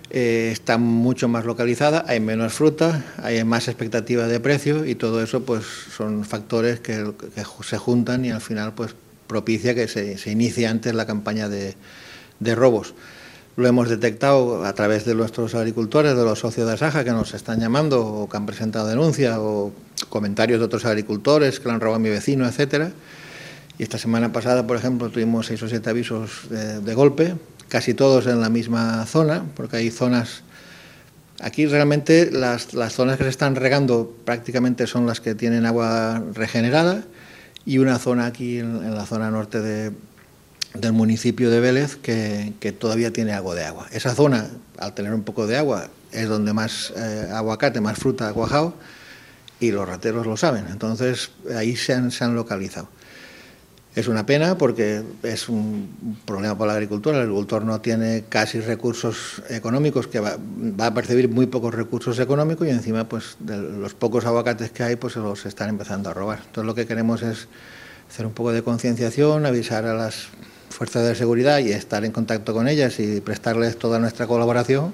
eh, 0.10 0.52
está 0.54 0.78
mucho 0.78 1.28
más 1.28 1.44
localizada, 1.44 2.06
hay 2.08 2.22
menos 2.22 2.54
fruta, 2.54 3.04
hay 3.22 3.44
más 3.44 3.68
expectativa 3.68 4.28
de 4.28 4.40
precio 4.40 4.86
y 4.86 4.96
todo 4.96 5.22
eso 5.22 5.44
pues 5.44 5.66
son 5.66 6.24
factores 6.24 6.80
que, 6.80 7.12
se 7.62 7.78
juntan 7.78 8.24
y 8.24 8.32
al 8.32 8.40
final 8.40 8.74
pues 8.74 8.96
propicia 9.28 9.76
que 9.76 9.90
se, 9.90 10.32
inicie 10.32 10.66
antes 10.66 10.96
la 10.96 11.06
campaña 11.06 11.50
de, 11.50 11.76
robos. 12.56 12.94
Lo 13.58 13.68
hemos 13.68 13.90
detectado 13.90 14.64
a 14.64 14.74
través 14.74 15.04
de 15.04 15.14
nuestros 15.14 15.56
agricultores, 15.56 16.16
de 16.16 16.24
los 16.24 16.40
socios 16.40 16.68
de 16.68 16.74
Asaja 16.74 17.04
que 17.04 17.12
nos 17.12 17.34
están 17.34 17.60
llamando 17.60 18.06
o 18.06 18.30
que 18.30 18.38
han 18.38 18.46
presentado 18.46 18.88
denuncia 18.88 19.42
o 19.42 19.74
comentarios 20.08 20.60
de 20.60 20.66
otros 20.66 20.86
agricultores 20.86 21.60
que 21.60 21.68
le 21.68 21.74
han 21.74 21.82
robado 21.82 21.98
a 21.98 22.00
mi 22.00 22.10
vecino, 22.10 22.48
etcétera. 22.48 22.92
Y 23.78 23.84
esta 23.84 23.98
semana 23.98 24.32
pasada, 24.32 24.66
por 24.66 24.78
ejemplo, 24.78 25.10
tuvimos 25.10 25.48
seis 25.48 25.62
o 25.64 25.68
siete 25.68 25.90
avisos 25.90 26.48
de 26.50 26.94
golpe 26.94 27.36
casi 27.70 27.94
todos 27.94 28.28
en 28.28 28.42
la 28.42 28.50
misma 28.50 29.06
zona, 29.06 29.44
porque 29.56 29.78
hay 29.78 29.92
zonas 29.92 30.44
Aquí 31.40 31.68
realmente 31.68 32.32
las, 32.32 32.74
las, 32.74 32.94
zonas 32.94 33.18
que 33.18 33.24
se 33.24 33.30
están 33.30 33.56
regando 33.56 34.16
prácticamente 34.26 34.88
son 34.88 35.06
las 35.06 35.22
que 35.22 35.36
tienen 35.36 35.68
agua 35.68 36.24
regenerada 36.34 37.04
y 37.64 37.78
una 37.78 38.00
zona 38.00 38.26
aquí 38.26 38.58
en, 38.58 38.96
la 38.96 39.06
zona 39.06 39.30
norte 39.30 39.62
de, 39.62 39.92
del 40.74 40.94
municipio 40.94 41.52
de 41.52 41.60
Vélez 41.60 41.96
que, 41.96 42.54
que, 42.60 42.72
todavía 42.72 43.14
tiene 43.14 43.34
algo 43.34 43.54
de 43.54 43.66
agua. 43.66 43.88
Esa 43.92 44.16
zona, 44.16 44.50
al 44.80 44.96
tener 44.96 45.14
un 45.14 45.22
poco 45.22 45.46
de 45.46 45.58
agua, 45.58 45.90
es 46.12 46.28
donde 46.28 46.54
más 46.54 46.92
eh, 46.96 47.30
aguacate, 47.32 47.82
más 47.82 48.00
fruta 48.00 48.30
ha 48.30 48.34
cuajado 48.34 48.74
y 49.60 49.70
los 49.70 49.88
rateros 49.88 50.26
lo 50.26 50.38
saben. 50.38 50.66
Entonces 50.72 51.30
ahí 51.56 51.76
se 51.76 51.94
han, 51.94 52.10
se 52.10 52.24
han 52.24 52.34
localizado. 52.34 52.90
Es 53.98 54.08
una 54.08 54.28
pena 54.28 54.60
porque 54.60 55.02
es 55.24 55.50
un 55.50 56.20
problema 56.24 56.56
para 56.56 56.68
la 56.68 56.74
agricultura. 56.74 57.18
El 57.18 57.24
agricultor 57.24 57.66
no 57.66 57.82
tiene 57.82 58.26
casi 58.30 58.60
recursos 58.60 59.42
económicos, 59.50 60.06
que 60.06 60.20
va, 60.20 60.38
a 60.78 60.94
percibir 60.94 61.30
muy 61.30 61.48
pocos 61.48 61.74
recursos 61.74 62.20
económicos 62.20 62.68
y 62.68 62.70
encima 62.70 63.10
pues 63.10 63.38
de 63.40 63.58
los 63.58 63.96
pocos 63.96 64.24
aguacates 64.28 64.70
que 64.70 64.84
hay 64.84 64.98
pues 64.98 65.14
se 65.14 65.20
los 65.20 65.48
están 65.48 65.70
empezando 65.70 66.12
a 66.12 66.14
robar. 66.14 66.42
Entonces 66.46 66.66
lo 66.68 66.76
que 66.76 66.86
queremos 66.86 67.24
es 67.24 67.48
hacer 68.08 68.28
un 68.28 68.34
poco 68.34 68.52
de 68.52 68.62
concienciación, 68.62 69.48
avisar 69.48 69.86
a 69.86 69.96
las 69.96 70.28
fuerzas 70.70 71.04
de 71.04 71.16
seguridad 71.16 71.58
y 71.58 71.72
estar 71.72 72.06
en 72.06 72.12
contacto 72.12 72.54
con 72.54 72.68
ellas 72.68 73.00
y 73.00 73.20
prestarles 73.20 73.80
toda 73.80 73.98
nuestra 73.98 74.28
colaboración 74.28 74.94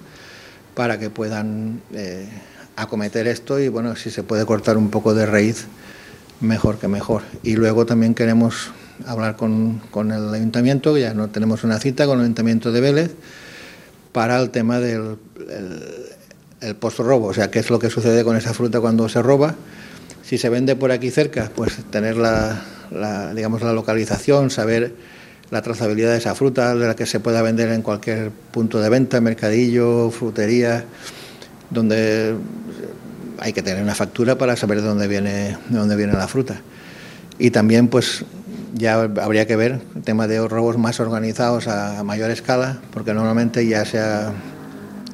para 0.76 0.98
que 0.98 1.10
puedan 1.10 1.82
eh, 1.94 2.30
acometer 2.78 3.28
esto 3.28 3.60
y 3.60 3.68
bueno, 3.68 3.98
si 3.98 4.12
se 4.12 4.24
puede 4.24 4.46
cortar 4.46 4.78
un 4.78 4.90
poco 4.90 5.14
de 5.14 5.26
raíz, 5.26 5.66
mejor 6.40 6.78
que 6.78 6.88
mejor. 6.88 7.24
Y 7.44 7.58
luego 7.58 7.86
también 7.86 8.14
queremos 8.14 8.72
hablar 9.06 9.36
con, 9.36 9.80
con 9.92 10.12
el 10.12 10.34
ayuntamiento, 10.34 10.98
ya 10.98 11.14
no 11.14 11.30
tenemos 11.30 11.64
una 11.64 11.80
cita 11.80 12.06
con 12.06 12.20
el 12.20 12.26
ayuntamiento 12.26 12.72
de 12.72 12.82
Vélez, 12.82 13.12
para 14.12 14.40
el 14.40 14.52
tema 14.52 14.80
del 14.80 15.18
el, 16.62 16.76
post-robo, 16.76 17.28
o 17.28 17.34
sea, 17.34 17.52
qué 17.52 17.60
es 17.60 17.70
lo 17.70 17.80
que 17.80 17.90
sucede 17.90 18.24
con 18.24 18.38
esa 18.38 18.54
fruta 18.54 18.80
cuando 18.80 19.10
se 19.10 19.22
roba. 19.22 19.56
Si 20.24 20.38
se 20.38 20.48
vende 20.48 20.76
por 20.78 20.92
aquí 20.92 21.12
cerca, 21.12 21.52
pues 21.54 21.76
tener 21.92 22.16
la, 22.16 22.62
la, 22.92 23.34
digamos, 23.34 23.62
la 23.62 23.74
localización, 23.74 24.50
saber 24.50 24.94
la 25.52 25.62
trazabilidad 25.62 26.12
de 26.12 26.18
esa 26.18 26.36
fruta, 26.36 26.74
de 26.76 26.88
la 26.88 26.96
que 26.96 27.06
se 27.06 27.20
pueda 27.20 27.42
vender 27.42 27.70
en 27.70 27.82
cualquier 27.82 28.32
punto 28.32 28.80
de 28.80 28.90
venta, 28.90 29.20
mercadillo, 29.20 30.10
frutería, 30.10 30.86
donde 31.70 32.36
hay 33.40 33.52
que 33.52 33.62
tener 33.62 33.84
una 33.84 33.96
factura 33.96 34.38
para 34.38 34.56
saber 34.56 34.82
de 34.82 34.88
dónde 34.88 35.08
viene, 35.08 35.58
de 35.70 35.78
dónde 35.78 35.96
viene 35.96 36.14
la 36.14 36.28
fruta. 36.28 36.62
Y 37.40 37.52
también, 37.52 37.88
pues, 37.88 38.24
ya 38.74 39.02
habría 39.02 39.46
que 39.46 39.56
ver 39.56 39.82
el 39.96 40.02
tema 40.02 40.28
de 40.28 40.46
robos 40.48 40.78
más 40.78 41.00
organizados 41.00 41.68
a, 41.68 42.04
mayor 42.04 42.32
escala, 42.32 42.80
porque 42.92 43.14
normalmente 43.14 43.66
ya 43.68 43.86
se 43.86 44.02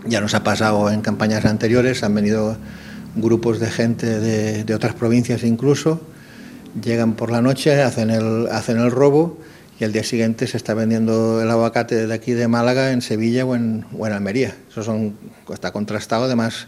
ya 0.06 0.22
nos 0.22 0.34
ha 0.34 0.44
pasado 0.44 0.90
en 0.90 1.02
campañas 1.02 1.46
anteriores, 1.46 2.04
han 2.04 2.16
venido 2.16 2.58
grupos 3.16 3.60
de 3.60 3.70
gente 3.70 4.20
de, 4.20 4.74
otras 4.74 4.94
provincias 4.94 5.44
incluso, 5.44 6.02
llegan 6.82 7.14
por 7.14 7.32
la 7.32 7.42
noche, 7.42 7.82
hacen 7.82 8.10
el, 8.10 8.48
hacen 8.48 8.78
el 8.78 8.92
robo 8.92 9.38
y 9.80 9.84
al 9.84 9.92
día 9.92 10.04
siguiente 10.04 10.48
se 10.48 10.58
está 10.58 10.74
vendiendo 10.74 11.42
el 11.42 11.50
aguacate 11.50 12.08
de 12.08 12.14
aquí 12.14 12.32
de 12.32 12.48
Málaga 12.48 12.92
en 12.92 13.02
Sevilla 13.02 13.46
o 13.46 13.56
en, 13.56 13.86
o 13.98 14.08
en 14.08 14.14
Almería. 14.14 14.56
Eso 14.70 15.14
está 15.52 15.72
contrastado, 15.72 16.26
además 16.26 16.68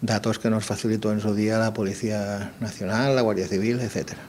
datos 0.00 0.38
que 0.38 0.50
nos 0.50 0.64
facilitó 0.64 1.12
en 1.12 1.20
su 1.20 1.34
día 1.34 1.58
la 1.58 1.72
Policía 1.72 2.52
Nacional, 2.60 3.16
la 3.16 3.22
Guardia 3.22 3.46
Civil, 3.46 3.80
etcétera. 3.80 4.20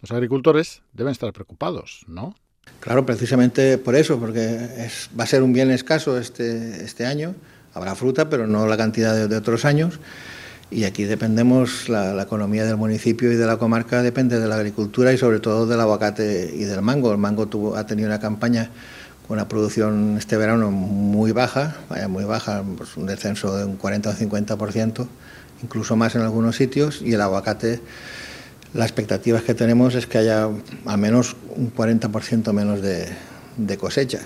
Los 0.00 0.10
agricultores 0.12 0.82
deben 0.92 1.12
estar 1.12 1.32
preocupados, 1.32 2.04
¿no? 2.06 2.34
Claro, 2.80 3.04
precisamente 3.04 3.78
por 3.78 3.96
eso, 3.96 4.18
porque 4.18 4.68
es, 4.78 5.10
va 5.18 5.24
a 5.24 5.26
ser 5.26 5.42
un 5.42 5.52
bien 5.52 5.70
escaso 5.70 6.18
este, 6.18 6.84
este 6.84 7.06
año. 7.06 7.34
Habrá 7.74 7.94
fruta, 7.94 8.28
pero 8.28 8.46
no 8.46 8.66
la 8.66 8.76
cantidad 8.76 9.28
de, 9.28 9.36
otros 9.36 9.64
años. 9.64 9.98
Y 10.70 10.84
aquí 10.84 11.04
dependemos, 11.04 11.88
la, 11.88 12.22
economía 12.22 12.64
del 12.64 12.76
municipio 12.76 13.32
y 13.32 13.36
de 13.36 13.46
la 13.46 13.56
comarca 13.56 14.02
depende 14.02 14.38
de 14.38 14.46
la 14.46 14.56
agricultura 14.56 15.12
y 15.12 15.18
sobre 15.18 15.40
todo 15.40 15.66
del 15.66 15.80
aguacate 15.80 16.52
y 16.54 16.64
del 16.64 16.82
mango. 16.82 17.10
El 17.10 17.18
mango 17.18 17.46
tuvo, 17.46 17.76
ha 17.76 17.86
tenido 17.86 18.08
una 18.08 18.20
campaña 18.20 18.70
con 19.26 19.36
una 19.36 19.48
producción 19.48 20.16
este 20.16 20.36
verano 20.36 20.70
muy 20.70 21.32
baja, 21.32 21.76
muy 22.08 22.24
baja, 22.24 22.62
pues 22.76 22.96
un 22.96 23.06
descenso 23.06 23.56
de 23.56 23.64
un 23.64 23.76
40 23.76 24.10
o 24.10 24.12
50%, 24.12 25.06
incluso 25.62 25.96
más 25.96 26.14
en 26.14 26.22
algunos 26.22 26.56
sitios, 26.56 27.02
y 27.02 27.12
el 27.12 27.20
aguacate 27.20 27.80
las 28.74 28.86
expectativas 28.86 29.42
que 29.42 29.54
tenemos 29.54 29.94
es 29.94 30.06
que 30.06 30.18
haya 30.18 30.48
al 30.86 30.98
menos 30.98 31.36
un 31.56 31.72
40% 31.72 32.52
menos 32.52 32.82
de, 32.82 33.76
cosecha. 33.78 34.20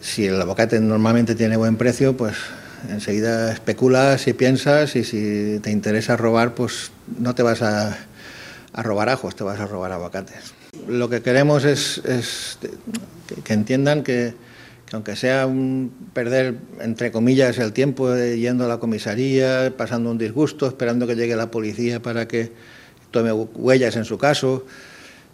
Si 0.00 0.26
el 0.26 0.40
aguacate 0.40 0.80
normalmente 0.80 1.34
tiene 1.34 1.56
buen 1.56 1.76
precio, 1.76 2.16
pues 2.16 2.36
enseguida 2.88 3.52
especulas 3.52 4.26
y 4.28 4.32
piensas 4.32 4.96
y 4.96 5.04
si 5.04 5.58
te 5.62 5.70
interesa 5.70 6.16
robar, 6.16 6.54
pues 6.54 6.90
no 7.18 7.34
te 7.34 7.42
vas 7.42 7.62
a, 7.62 7.98
robar 8.72 9.08
ajos, 9.08 9.34
te 9.34 9.44
vas 9.44 9.60
a 9.60 9.66
robar 9.66 9.92
aguacates. 9.92 10.54
Lo 10.86 11.08
que 11.08 11.22
queremos 11.22 11.64
es, 11.64 12.00
que, 13.44 13.52
entiendan 13.52 14.04
que, 14.04 14.34
aunque 14.92 15.16
sea 15.16 15.48
perder, 16.14 16.54
entre 16.80 17.10
comillas, 17.10 17.58
el 17.58 17.72
tiempo 17.72 18.14
yendo 18.16 18.64
a 18.64 18.68
la 18.68 18.78
comisaría, 18.78 19.74
pasando 19.76 20.10
un 20.10 20.18
disgusto, 20.18 20.66
esperando 20.66 21.06
que 21.06 21.16
llegue 21.16 21.36
la 21.36 21.50
policía 21.50 22.00
para 22.00 22.28
que 22.28 22.52
tome 23.10 23.32
huellas 23.32 23.96
en 23.96 24.04
su 24.04 24.18
caso, 24.18 24.64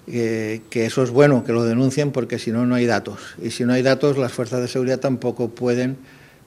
que 0.07 0.61
eso 0.73 1.03
es 1.03 1.11
bueno 1.11 1.45
que 1.45 1.53
lo 1.53 1.65
denuncien 1.65 2.11
porque 2.11 2.39
si 2.39 2.51
no, 2.51 2.67
no 2.67 2.75
hay 2.75 2.87
datos. 2.87 3.21
Y 3.43 3.51
si 3.51 3.65
no 3.65 3.73
hay 3.73 3.83
datos, 3.83 4.19
las 4.19 4.33
fuerzas 4.33 4.61
de 4.61 4.69
seguridad 4.69 5.01
tampoco 5.01 5.49
pueden 5.49 5.97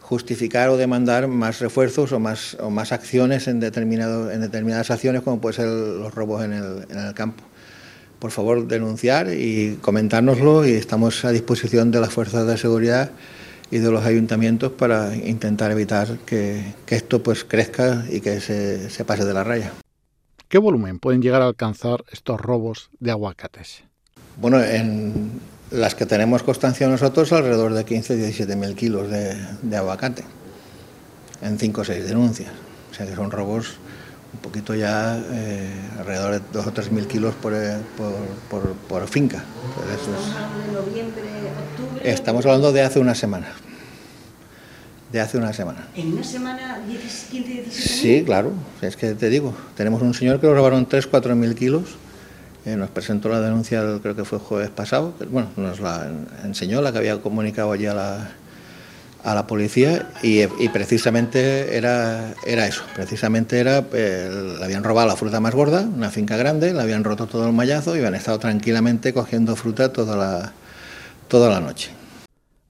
justificar 0.08 0.70
o 0.70 0.78
demandar 0.78 1.28
más 1.28 1.60
refuerzos 1.60 2.14
o 2.14 2.20
más, 2.20 2.56
o 2.62 2.70
más 2.70 2.94
acciones 2.94 3.50
en, 3.50 3.60
determinado, 3.60 4.32
en 4.32 4.40
determinadas 4.40 4.90
acciones, 4.90 5.22
como 5.22 5.42
puede 5.42 5.58
ser 5.58 5.68
los 5.68 6.16
robos 6.16 6.46
en 6.46 6.54
el, 6.54 6.86
en 6.90 6.98
el 6.98 7.14
campo. 7.14 7.44
Por 8.18 8.32
favor, 8.32 8.68
denunciar 8.68 9.28
y 9.34 9.78
comentárnoslo 9.82 10.66
y 10.66 10.72
estamos 10.72 11.26
a 11.26 11.32
disposición 11.32 11.92
de 11.92 12.00
las 12.00 12.14
fuerzas 12.14 12.48
de 12.48 12.58
seguridad 12.58 13.12
y 13.70 13.80
de 13.80 13.92
los 13.92 14.06
ayuntamientos 14.06 14.72
para 14.72 15.14
intentar 15.14 15.72
evitar 15.72 16.18
que, 16.26 16.74
que 16.86 16.96
esto 16.96 17.22
pues 17.22 17.44
crezca 17.44 18.06
y 18.10 18.22
que 18.22 18.40
se, 18.40 18.90
se 18.90 19.04
pase 19.04 19.26
de 19.26 19.34
la 19.34 19.44
raya. 19.44 19.74
¿Qué 20.50 20.60
volumen 20.60 21.00
pueden 21.00 21.22
llegar 21.22 21.42
a 21.42 21.46
alcanzar 21.46 22.06
estos 22.10 22.40
robos 22.40 22.90
de 23.02 23.12
aguacates? 23.12 23.84
Bueno, 24.38 24.64
en 24.64 25.42
las 25.72 25.94
que 25.94 26.06
tenemos 26.06 26.42
constancia 26.42 26.88
nosotros, 26.88 27.34
alrededor 27.34 27.74
de 27.74 27.84
15 27.84 28.16
17 28.16 28.56
mil 28.56 28.74
kilos 28.74 29.10
de, 29.10 29.76
aguacate, 29.76 30.24
en 31.42 31.60
5 31.60 31.82
o 31.82 31.84
6 31.84 32.08
denuncias. 32.08 32.52
O 32.92 32.94
sea 32.94 33.06
que 33.06 33.14
son 33.14 33.30
robos 33.30 33.76
un 34.34 34.40
poquito 34.40 34.74
ya 34.74 35.22
eh, 35.32 35.70
alrededor 36.00 36.40
de 36.40 36.42
2 36.54 36.68
o 36.68 36.72
3 36.72 36.92
mil 36.94 37.08
kilos 37.08 37.36
por, 37.36 37.54
eh, 37.54 37.78
por, 38.88 39.08
finca. 39.08 39.44
¿Estamos 39.92 40.28
hablando 40.34 40.60
de 40.60 40.72
noviembre, 40.72 41.24
octubre? 41.74 42.10
Estamos 42.10 42.46
hablando 42.46 42.72
de 42.72 42.82
hace 42.84 43.00
una 43.00 43.16
semana 43.16 43.48
de 45.12 45.22
hace 45.22 45.38
una 45.38 45.54
semana. 45.54 45.88
¿En 45.96 46.14
una 46.14 46.24
semana 46.24 46.80
15, 46.88 47.50
17 47.50 47.72
Sí, 47.72 48.24
claro, 48.26 48.52
es 48.82 48.98
que 48.98 49.14
te 49.14 49.30
digo, 49.30 49.54
tenemos 49.76 50.02
un 50.02 50.14
señor 50.14 50.40
que 50.40 50.48
lo 50.48 50.54
robaron 50.54 50.86
3, 50.86 51.08
4 51.08 51.36
mil 51.36 51.56
kilos, 51.56 51.84
eh, 52.66 52.76
nos 52.76 52.90
presentó 52.90 53.30
la 53.30 53.40
denuncia, 53.40 53.82
creo 54.02 54.16
que 54.16 54.26
fue 54.26 54.40
jueves 54.40 54.70
pasado, 54.70 55.14
bueno, 55.30 55.50
nos 55.56 55.80
la 55.80 56.12
enseñó, 56.44 56.82
la 56.82 56.92
que 56.92 56.98
había 56.98 57.22
comunicado 57.22 57.72
allí 57.72 57.86
a 57.86 57.94
la, 57.94 58.32
a 59.24 59.34
la 59.34 59.48
policía 59.48 60.10
y, 60.22 60.46
precisamente 60.70 61.78
era, 61.78 62.34
era 62.46 62.68
eso, 62.68 62.84
precisamente 62.94 63.60
era, 63.60 63.86
eh, 63.94 64.56
le 64.60 64.64
habían 64.64 64.84
robado 64.84 65.08
la 65.08 65.16
fruta 65.16 65.40
más 65.40 65.56
gorda, 65.56 65.82
una 65.82 66.10
finca 66.10 66.36
grande, 66.36 66.74
le 66.74 66.82
habían 66.82 67.04
roto 67.04 67.28
todo 67.28 67.48
el 67.48 67.54
mallazo 67.54 67.96
y 67.96 68.00
habían 68.00 68.16
estado 68.16 68.40
tranquilamente 68.40 69.14
cogiendo 69.14 69.56
fruta 69.56 69.94
toda 69.94 70.18
la, 70.18 70.52
toda 71.30 71.50
la 71.50 71.62
noche. 71.62 71.97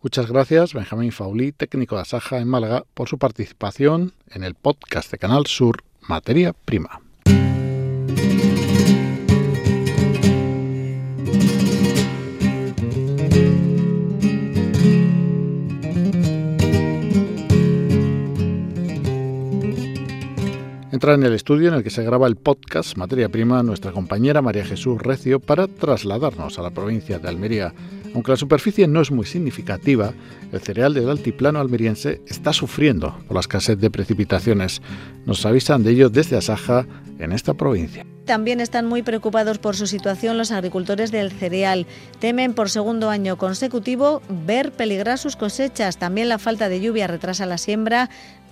Muchas 0.01 0.31
gracias, 0.31 0.73
Benjamín 0.73 1.11
Faulí, 1.11 1.51
técnico 1.51 1.95
de 1.95 2.03
Asaja 2.03 2.37
en 2.37 2.47
Málaga, 2.47 2.85
por 2.93 3.09
su 3.09 3.17
participación 3.17 4.13
en 4.29 4.43
el 4.43 4.53
podcast 4.53 5.11
de 5.11 5.17
Canal 5.17 5.47
Sur 5.47 5.83
Materia 6.01 6.53
Prima. 6.53 7.06
Entra 20.97 21.13
en 21.13 21.21
el 21.21 21.33
estudio 21.33 21.67
en 21.67 21.75
el 21.75 21.83
que 21.83 21.91
se 21.91 22.03
graba 22.03 22.25
el 22.25 22.37
podcast 22.37 22.97
Materia 22.97 23.29
Prima 23.29 23.61
nuestra 23.61 23.91
compañera 23.91 24.41
María 24.41 24.65
Jesús 24.65 24.99
Recio 24.99 25.39
para 25.39 25.67
trasladarnos 25.67 26.57
a 26.57 26.63
la 26.63 26.71
provincia 26.71 27.19
de 27.19 27.29
Almería 27.29 27.71
aunque 28.17 28.31
la 28.31 28.37
superficie 28.37 28.87
no 28.87 29.01
es 29.01 29.11
muy 29.11 29.27
significativa, 29.27 30.11
el 30.51 30.59
cereal 30.59 30.95
del 30.95 31.07
altiplano 31.07 31.59
almeriense 31.59 32.19
está 32.25 32.51
sufriendo 32.51 33.15
por 33.27 33.35
la 33.35 33.41
escasez 33.41 33.79
de 33.79 33.91
precipitaciones. 33.91 34.81
Nos 35.27 35.45
avisan 35.45 35.83
de 35.83 35.91
ello 35.91 36.09
desde 36.09 36.35
Asaja, 36.35 36.87
en 37.19 37.31
esta 37.31 37.53
provincia. 37.53 38.05
También 38.25 38.59
están 38.59 38.85
muy 38.87 39.03
preocupados 39.03 39.57
por 39.57 39.75
su 39.75 39.87
situación 39.87 40.37
los 40.37 40.51
agricultores 40.51 41.11
del 41.11 41.31
cereal. 41.31 41.87
Temen 42.19 42.53
por 42.53 42.69
segundo 42.69 43.09
año 43.09 43.37
consecutivo 43.37 44.21
ver 44.45 44.71
peligrar 44.71 45.17
sus 45.17 45.35
cosechas. 45.35 45.97
También 45.97 46.29
la 46.29 46.37
falta 46.37 46.69
de 46.69 46.81
lluvia 46.81 47.07
retrasa 47.07 47.45
la 47.45 47.57
siembra 47.57 48.09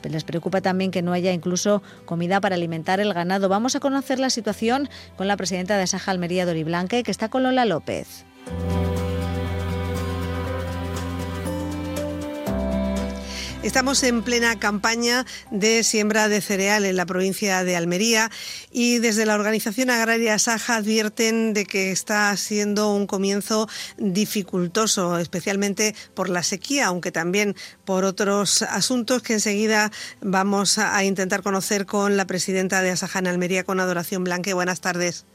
les 0.09 0.23
preocupa 0.23 0.61
también 0.61 0.91
que 0.91 1.01
no 1.01 1.13
haya 1.13 1.31
incluso 1.31 1.81
comida 2.05 2.41
para 2.41 2.55
alimentar 2.55 2.99
el 2.99 3.13
ganado. 3.13 3.49
Vamos 3.49 3.75
a 3.75 3.79
conocer 3.79 4.19
la 4.19 4.29
situación 4.29 4.89
con 5.17 5.27
la 5.27 5.37
presidenta 5.37 5.77
de 5.77 5.87
Saja 5.87 6.11
Almería, 6.11 6.45
Dori 6.45 6.63
Blanque, 6.63 7.03
que 7.03 7.11
está 7.11 7.29
con 7.29 7.43
Lola 7.43 7.65
López. 7.65 8.25
Estamos 13.65 14.03
en 14.03 14.21
plena 14.21 14.59
campaña 14.59 15.25
de 15.49 15.83
siembra 15.83 16.27
de 16.27 16.39
cereal 16.39 16.85
en 16.85 16.95
la 16.95 17.07
provincia 17.07 17.63
de 17.63 17.75
Almería 17.75 18.29
y 18.71 18.99
desde 18.99 19.25
la 19.25 19.33
organización 19.33 19.89
agraria 19.89 20.37
Saja 20.37 20.75
advierten 20.75 21.55
de 21.55 21.65
que 21.65 21.91
está 21.91 22.37
siendo 22.37 22.93
un 22.93 23.07
comienzo 23.07 23.67
dificultoso, 23.97 25.17
especialmente 25.17 25.95
por 26.13 26.29
la 26.29 26.43
sequía, 26.43 26.85
aunque 26.85 27.11
también 27.11 27.55
por 27.85 28.05
otros 28.05 28.61
asuntos 28.61 29.23
que 29.23 29.33
enseguida 29.33 29.91
vamos 30.21 30.77
a 30.77 31.03
intentar 31.03 31.41
conocer 31.41 31.87
con 31.87 32.17
la 32.17 32.27
presidenta 32.27 32.83
de 32.83 32.91
Asaja 32.91 33.17
en 33.17 33.25
Almería, 33.25 33.63
con 33.63 33.79
Adoración 33.79 34.23
Blanque. 34.23 34.53
Buenas 34.53 34.79
tardes. 34.79 35.25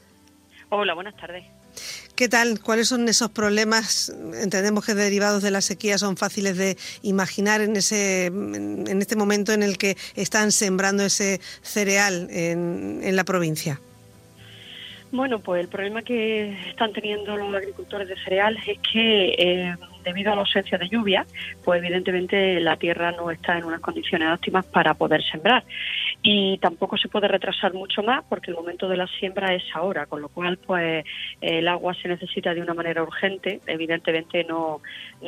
Hola, 0.69 0.93
buenas 0.93 1.17
tardes. 1.17 1.43
¿Qué 2.15 2.29
tal? 2.29 2.59
¿Cuáles 2.59 2.87
son 2.87 3.07
esos 3.07 3.31
problemas? 3.31 4.13
Entendemos 4.41 4.85
que 4.85 4.93
derivados 4.93 5.41
de 5.41 5.51
la 5.51 5.61
sequía 5.61 5.97
son 5.97 6.17
fáciles 6.17 6.57
de 6.57 6.77
imaginar 7.01 7.61
en, 7.61 7.75
ese, 7.75 8.25
en 8.25 9.01
este 9.01 9.15
momento 9.15 9.53
en 9.53 9.63
el 9.63 9.77
que 9.77 9.95
están 10.15 10.51
sembrando 10.51 11.03
ese 11.03 11.39
cereal 11.61 12.27
en, 12.29 13.15
la 13.15 13.23
provincia. 13.23 13.79
Bueno, 15.11 15.39
pues 15.39 15.61
el 15.61 15.67
problema 15.67 16.01
que 16.01 16.69
están 16.69 16.93
teniendo 16.93 17.35
los 17.35 17.53
agricultores 17.53 18.07
de 18.07 18.15
cereal 18.23 18.57
es 18.65 18.79
que 18.79 19.35
eh, 19.37 19.75
debido 20.03 20.31
a 20.31 20.35
la 20.35 20.41
ausencia 20.41 20.77
de 20.77 20.87
lluvia, 20.87 21.25
pues 21.63 21.81
evidentemente 21.81 22.59
la 22.59 22.77
tierra 22.77 23.11
no 23.11 23.31
está 23.31 23.57
en 23.57 23.65
unas 23.65 23.81
condiciones 23.81 24.29
óptimas 24.33 24.65
para 24.65 24.93
poder 24.93 25.21
sembrar. 25.23 25.63
Y 26.23 26.59
tampoco 26.59 26.97
se 26.97 27.09
puede 27.09 27.27
retrasar 27.27 27.73
mucho 27.73 28.03
más 28.03 28.23
porque 28.29 28.51
el 28.51 28.57
momento 28.57 28.87
de 28.87 28.95
la 28.95 29.07
siembra 29.07 29.55
es 29.55 29.63
ahora, 29.73 30.05
con 30.05 30.21
lo 30.21 30.29
cual 30.29 30.57
pues 30.57 31.03
el 31.41 31.67
agua 31.67 31.95
se 31.95 32.07
necesita 32.07 32.53
de 32.53 32.61
una 32.61 32.75
manera 32.75 33.01
urgente. 33.01 33.59
Evidentemente 33.65 34.43
no, 34.43 34.81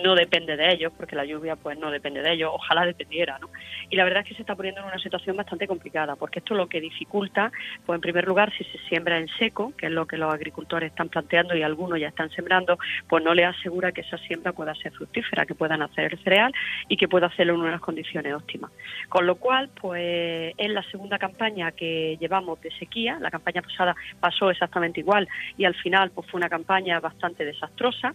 no 0.03 0.13
depende 0.13 0.55
de 0.55 0.71
ellos, 0.71 0.93
porque 0.95 1.15
la 1.15 1.25
lluvia 1.25 1.55
pues 1.55 1.79
no 1.79 1.89
depende 1.89 2.21
de 2.21 2.33
ellos, 2.33 2.51
ojalá 2.53 2.85
dependiera, 2.85 3.39
¿no? 3.39 3.49
Y 3.89 3.95
la 3.95 4.03
verdad 4.03 4.21
es 4.21 4.29
que 4.29 4.35
se 4.35 4.41
está 4.41 4.55
poniendo 4.55 4.81
en 4.81 4.87
una 4.87 4.99
situación 4.99 5.35
bastante 5.35 5.67
complicada, 5.67 6.15
porque 6.15 6.39
esto 6.39 6.53
lo 6.53 6.67
que 6.67 6.79
dificulta, 6.79 7.51
pues 7.87 7.97
en 7.97 8.01
primer 8.01 8.27
lugar, 8.27 8.53
si 8.55 8.63
se 8.65 8.77
siembra 8.89 9.17
en 9.17 9.27
seco, 9.39 9.73
que 9.75 9.87
es 9.87 9.91
lo 9.91 10.05
que 10.05 10.17
los 10.17 10.31
agricultores 10.31 10.91
están 10.91 11.09
planteando 11.09 11.55
y 11.55 11.63
algunos 11.63 11.99
ya 11.99 12.09
están 12.09 12.29
sembrando, 12.29 12.77
pues 13.07 13.23
no 13.23 13.33
le 13.33 13.45
asegura 13.45 13.91
que 13.91 14.01
esa 14.01 14.19
siembra 14.19 14.53
pueda 14.53 14.75
ser 14.75 14.91
fructífera, 14.91 15.47
que 15.47 15.55
puedan 15.55 15.81
hacer 15.81 16.19
cereal 16.19 16.53
y 16.87 16.97
que 16.97 17.07
pueda 17.07 17.27
hacerlo 17.27 17.55
en 17.55 17.61
unas 17.61 17.81
condiciones 17.81 18.33
óptimas. 18.35 18.71
Con 19.09 19.25
lo 19.25 19.35
cual, 19.37 19.69
pues 19.81 20.53
es 20.55 20.69
la 20.69 20.82
segunda 20.83 21.17
campaña 21.17 21.71
que 21.71 22.17
llevamos 22.19 22.61
de 22.61 22.71
sequía, 22.71 23.17
la 23.19 23.31
campaña 23.31 23.61
pasada 23.61 23.95
pasó 24.19 24.49
exactamente 24.49 24.99
igual 24.99 25.27
y 25.57 25.65
al 25.65 25.75
final 25.75 26.11
pues 26.11 26.27
fue 26.29 26.39
una 26.39 26.49
campaña 26.49 26.99
bastante 26.99 27.45
desastrosa. 27.45 28.13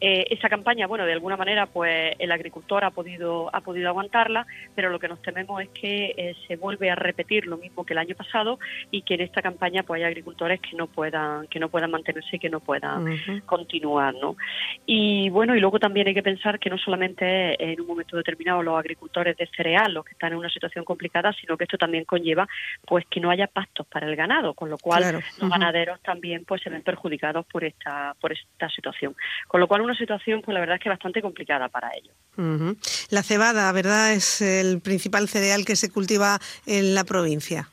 Eh, 0.00 0.26
esa 0.30 0.48
campaña, 0.48 0.86
bueno, 0.86 1.04
de 1.04 1.12
alguna 1.12 1.36
manera, 1.36 1.66
pues 1.66 2.14
el 2.18 2.32
agricultor 2.32 2.84
ha 2.84 2.90
podido 2.90 3.54
ha 3.54 3.60
podido 3.60 3.88
aguantarla, 3.88 4.46
pero 4.74 4.90
lo 4.90 4.98
que 4.98 5.08
nos 5.08 5.20
tememos 5.20 5.62
es 5.62 5.68
que 5.70 6.14
eh, 6.16 6.34
se 6.48 6.56
vuelve 6.56 6.90
a 6.90 6.94
repetir 6.94 7.46
lo 7.46 7.58
mismo 7.58 7.84
que 7.84 7.92
el 7.92 7.98
año 7.98 8.14
pasado 8.14 8.58
y 8.90 9.02
que 9.02 9.14
en 9.14 9.20
esta 9.20 9.42
campaña 9.42 9.82
pues 9.82 9.98
hay 9.98 10.04
agricultores 10.04 10.60
que 10.60 10.76
no 10.76 10.86
puedan 10.86 11.46
que 11.48 11.60
no 11.60 11.68
puedan 11.68 11.90
mantenerse 11.90 12.36
y 12.36 12.38
que 12.38 12.48
no 12.48 12.60
puedan 12.60 13.20
continuar, 13.46 14.14
¿no? 14.14 14.36
Y 14.86 15.28
bueno, 15.30 15.54
y 15.54 15.60
luego 15.60 15.78
también 15.78 16.08
hay 16.08 16.14
que 16.14 16.22
pensar 16.22 16.58
que 16.58 16.70
no 16.70 16.78
solamente 16.78 17.62
en 17.62 17.80
un 17.80 17.86
momento 17.86 18.16
determinado 18.16 18.62
los 18.62 18.78
agricultores 18.78 19.36
de 19.36 19.46
cereal 19.54 19.92
los 19.92 20.04
que 20.04 20.12
están 20.12 20.32
en 20.32 20.38
una 20.38 20.48
situación 20.48 20.84
complicada, 20.84 21.32
sino 21.32 21.56
que 21.56 21.64
esto 21.64 21.78
también 21.78 21.99
conlleva 22.04 22.48
pues 22.86 23.04
que 23.10 23.20
no 23.20 23.30
haya 23.30 23.46
pastos 23.46 23.86
para 23.86 24.06
el 24.06 24.16
ganado, 24.16 24.54
con 24.54 24.70
lo 24.70 24.78
cual 24.78 25.22
los 25.38 25.50
ganaderos 25.50 26.00
también 26.02 26.44
pues 26.44 26.62
se 26.62 26.70
ven 26.70 26.82
perjudicados 26.82 27.46
por 27.46 27.64
esta 27.64 28.14
por 28.20 28.32
esta 28.32 28.68
situación. 28.68 29.14
Con 29.48 29.60
lo 29.60 29.68
cual 29.68 29.82
una 29.82 29.94
situación, 29.94 30.42
pues 30.42 30.54
la 30.54 30.60
verdad 30.60 30.76
es 30.76 30.82
que 30.82 30.88
bastante 30.88 31.22
complicada 31.22 31.68
para 31.68 31.90
ellos. 31.94 32.14
La 33.10 33.22
cebada, 33.22 33.70
¿verdad? 33.72 34.12
Es 34.12 34.40
el 34.40 34.80
principal 34.80 35.28
cereal 35.28 35.64
que 35.64 35.76
se 35.76 35.90
cultiva 35.90 36.38
en 36.66 36.94
la 36.94 37.04
provincia. 37.04 37.68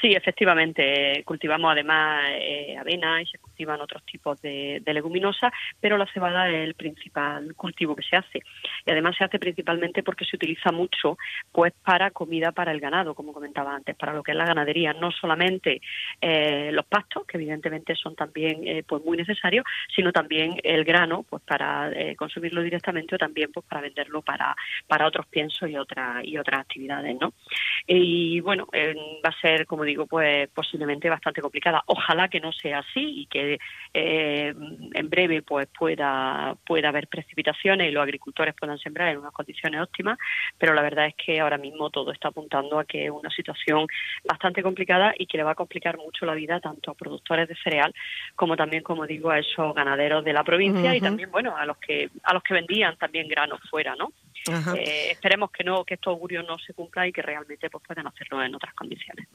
Sí, 0.00 0.12
efectivamente. 0.12 1.22
Cultivamos 1.24 1.72
además 1.72 2.24
eh, 2.30 2.76
avena 2.78 3.20
y 3.20 3.26
se 3.26 3.38
cultivan 3.58 3.80
otros 3.80 4.04
tipos 4.04 4.40
de, 4.40 4.80
leguminosas, 4.86 5.52
pero 5.80 5.98
la 5.98 6.06
cebada 6.06 6.48
es 6.48 6.64
el 6.64 6.74
principal 6.74 7.54
cultivo 7.56 7.96
que 7.96 8.02
se 8.02 8.16
hace. 8.16 8.40
Y 8.86 8.90
además 8.90 9.16
se 9.16 9.24
hace 9.24 9.38
principalmente 9.38 10.02
porque 10.02 10.24
se 10.24 10.36
utiliza 10.36 10.70
mucho 10.70 11.18
pues 11.50 11.72
para 11.84 12.10
comida 12.12 12.52
para 12.52 12.70
el 12.70 12.80
ganado, 12.80 13.14
como 13.14 13.32
comentaba 13.32 13.74
antes, 13.74 13.96
para 13.96 14.12
lo 14.12 14.22
que 14.22 14.30
es 14.30 14.36
la 14.36 14.46
ganadería, 14.46 14.92
no 14.92 15.10
solamente 15.10 15.80
eh, 16.20 16.70
los 16.72 16.86
pastos, 16.86 17.26
que 17.26 17.36
evidentemente 17.36 17.96
son 17.96 18.14
también 18.14 18.66
eh, 18.66 18.84
pues 18.86 19.04
muy 19.04 19.16
necesarios, 19.16 19.64
sino 19.94 20.12
también 20.12 20.56
el 20.62 20.84
grano, 20.84 21.24
pues 21.28 21.42
para 21.42 21.90
consumirlo 22.16 22.62
directamente 22.62 23.16
o 23.16 23.18
también 23.18 23.50
pues 23.52 23.66
para 23.66 23.80
venderlo 23.80 24.22
para, 24.22 24.54
para 24.86 25.06
otros 25.06 25.26
piensos 25.26 25.68
y 25.68 25.76
otras 25.76 26.24
y 26.24 26.38
otras 26.38 26.60
actividades, 26.60 27.16
¿no? 27.20 27.32
Y 27.86 28.40
bueno, 28.40 28.68
va 28.72 29.30
a 29.30 29.40
ser 29.40 29.66
como 29.66 29.84
digo, 29.84 30.06
pues 30.06 30.48
posiblemente 30.50 31.10
bastante 31.10 31.40
complicada. 31.40 31.82
Ojalá 31.86 32.28
que 32.28 32.40
no 32.40 32.52
sea 32.52 32.80
así 32.80 33.22
y 33.22 33.26
que 33.26 33.47
eh, 33.94 34.54
en 34.94 35.10
breve 35.10 35.42
pues 35.42 35.66
pueda 35.68 36.56
pueda 36.66 36.88
haber 36.88 37.08
precipitaciones 37.08 37.88
y 37.88 37.92
los 37.92 38.02
agricultores 38.02 38.54
puedan 38.54 38.78
sembrar 38.78 39.08
en 39.08 39.18
unas 39.18 39.32
condiciones 39.32 39.80
óptimas, 39.80 40.18
pero 40.58 40.74
la 40.74 40.82
verdad 40.82 41.06
es 41.06 41.14
que 41.14 41.40
ahora 41.40 41.58
mismo 41.58 41.90
todo 41.90 42.12
está 42.12 42.28
apuntando 42.28 42.78
a 42.78 42.84
que 42.84 43.06
es 43.06 43.10
una 43.10 43.30
situación 43.30 43.86
bastante 44.24 44.62
complicada 44.62 45.14
y 45.16 45.26
que 45.26 45.38
le 45.38 45.44
va 45.44 45.52
a 45.52 45.54
complicar 45.54 45.96
mucho 45.96 46.26
la 46.26 46.34
vida 46.34 46.60
tanto 46.60 46.90
a 46.90 46.94
productores 46.94 47.48
de 47.48 47.56
cereal 47.56 47.94
como 48.36 48.56
también, 48.56 48.82
como 48.82 49.06
digo, 49.06 49.30
a 49.30 49.38
esos 49.38 49.74
ganaderos 49.74 50.24
de 50.24 50.32
la 50.32 50.44
provincia 50.44 50.94
y 50.94 51.00
también, 51.00 51.30
bueno, 51.30 51.56
a 51.56 51.64
los 51.64 51.78
que 51.78 52.10
a 52.22 52.34
los 52.34 52.42
que 52.42 52.54
vendían 52.54 52.96
también 52.96 53.28
granos 53.28 53.60
fuera, 53.70 53.94
¿no? 53.96 54.12
Eh, 54.76 55.12
esperemos 55.12 55.50
que 55.50 55.64
no 55.64 55.84
que 55.84 55.94
estos 55.94 56.12
augurios 56.12 56.44
no 56.46 56.58
se 56.58 56.72
cumplan 56.74 57.08
y 57.08 57.12
que 57.12 57.22
realmente 57.22 57.68
pues 57.70 57.84
puedan 57.86 58.06
hacerlo 58.06 58.42
en 58.42 58.54
otras 58.54 58.74
condiciones. 58.74 59.26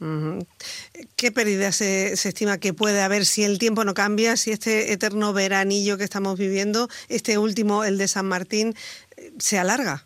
¿Qué 1.16 1.32
pérdida 1.32 1.72
se, 1.72 2.16
se, 2.18 2.30
estima 2.30 2.58
que 2.58 2.74
puede 2.74 3.02
haber 3.02 3.26
si 3.26 3.44
el 3.44 3.60
tiempo 3.60 3.84
no 3.84 3.94
cambia, 3.94 4.38
si 4.38 4.52
este 4.52 4.92
eterno 4.92 5.34
veranillo 5.34 5.98
que 5.98 6.04
estamos 6.04 6.38
viviendo, 6.38 6.88
este 7.10 7.38
último, 7.38 7.84
el 7.84 7.98
de 7.98 8.08
San 8.08 8.28
Martín, 8.28 8.74
eh, 9.18 9.32
se 9.38 9.60
alarga? 9.60 10.06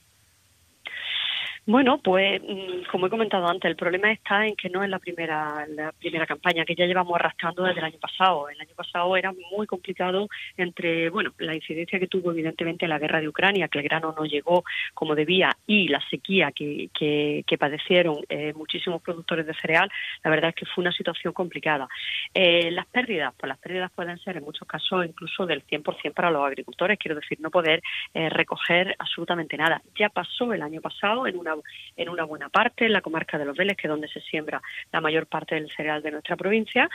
Bueno, 1.69 1.97
pues 2.01 2.41
mm, 2.41 2.89
como 2.89 3.07
he 3.07 3.09
comentado 3.09 3.45
antes, 3.45 3.69
el 3.69 3.75
problema 3.75 4.09
está 4.09 4.47
en 4.47 4.55
que 4.55 4.69
no 4.69 4.85
es 4.85 4.89
la 4.89 4.99
primera 4.99 5.65
la 5.67 5.91
primera 5.91 6.25
campaña 6.25 6.63
que 6.63 6.75
ya 6.75 6.85
llevamos 6.85 7.15
arrastrando 7.15 7.63
desde 7.63 7.79
el 7.79 7.85
año 7.87 7.99
pasado. 7.99 8.47
El 8.47 8.61
año 8.61 8.73
pasado 8.73 9.17
era 9.17 9.33
muy 9.51 9.67
complicado 9.67 10.29
entre, 10.55 11.09
bueno, 11.09 11.33
la 11.39 11.53
incidencia 11.53 11.99
que 11.99 12.07
tuvo 12.07 12.31
evidentemente 12.31 12.87
la 12.87 12.97
guerra 12.97 13.19
de 13.19 13.27
Ucrania, 13.27 13.67
que 13.67 13.79
el 13.79 13.83
grano 13.83 14.15
no 14.17 14.23
llegó 14.23 14.63
como 14.93 15.13
debía, 15.13 15.57
y 15.67 15.89
la 15.89 15.99
sequía 16.09 16.53
que, 16.53 16.89
que, 16.93 17.57
padecieron 17.59 18.15
eh, 18.29 18.53
muchísimos 18.53 19.01
productores 19.01 19.45
de 19.45 19.53
cereal. 19.55 19.91
La 20.23 20.31
verdad 20.31 20.51
es 20.51 20.55
que 20.55 20.65
fue 20.67 20.83
una 20.83 20.93
situación 20.93 21.33
complicada. 21.33 21.89
Eh, 22.33 22.71
las 22.71 22.85
pérdidas, 22.85 23.33
pues 23.37 23.49
las 23.49 23.57
pérdidas 23.57 23.91
pueden 23.91 24.17
ser 24.19 24.37
en 24.37 24.45
muchos 24.45 24.65
casos 24.65 25.05
incluso 25.05 25.45
del 25.45 25.65
100% 25.67 26.13
para 26.13 26.31
los 26.31 26.45
agricultores, 26.45 26.97
quiero 26.97 27.15
decir, 27.15 27.41
no 27.41 27.51
poder 27.51 27.83
eh, 28.13 28.29
recoger 28.29 28.95
absolutamente 28.97 29.57
nada. 29.57 29.81
Ya 29.99 30.07
pasó 30.07 30.53
el 30.53 30.61
año 30.61 30.79
pasado 30.79 31.27
en 31.27 31.35
una 31.37 31.56
en 31.95 32.09
una 32.09 32.23
buena 32.23 32.49
parte, 32.49 32.85
en 32.85 32.93
la 32.93 33.01
comarca 33.01 33.37
de 33.37 33.45
Los 33.45 33.57
Vélez, 33.57 33.77
que 33.77 33.87
es 33.87 33.91
donde 33.91 34.07
se 34.07 34.21
siembra 34.21 34.61
la 34.91 35.01
mayor 35.01 35.27
parte 35.27 35.55
del 35.55 35.71
cereal 35.75 36.01
de 36.01 36.11
nuestra 36.11 36.35
provincia, 36.35 36.89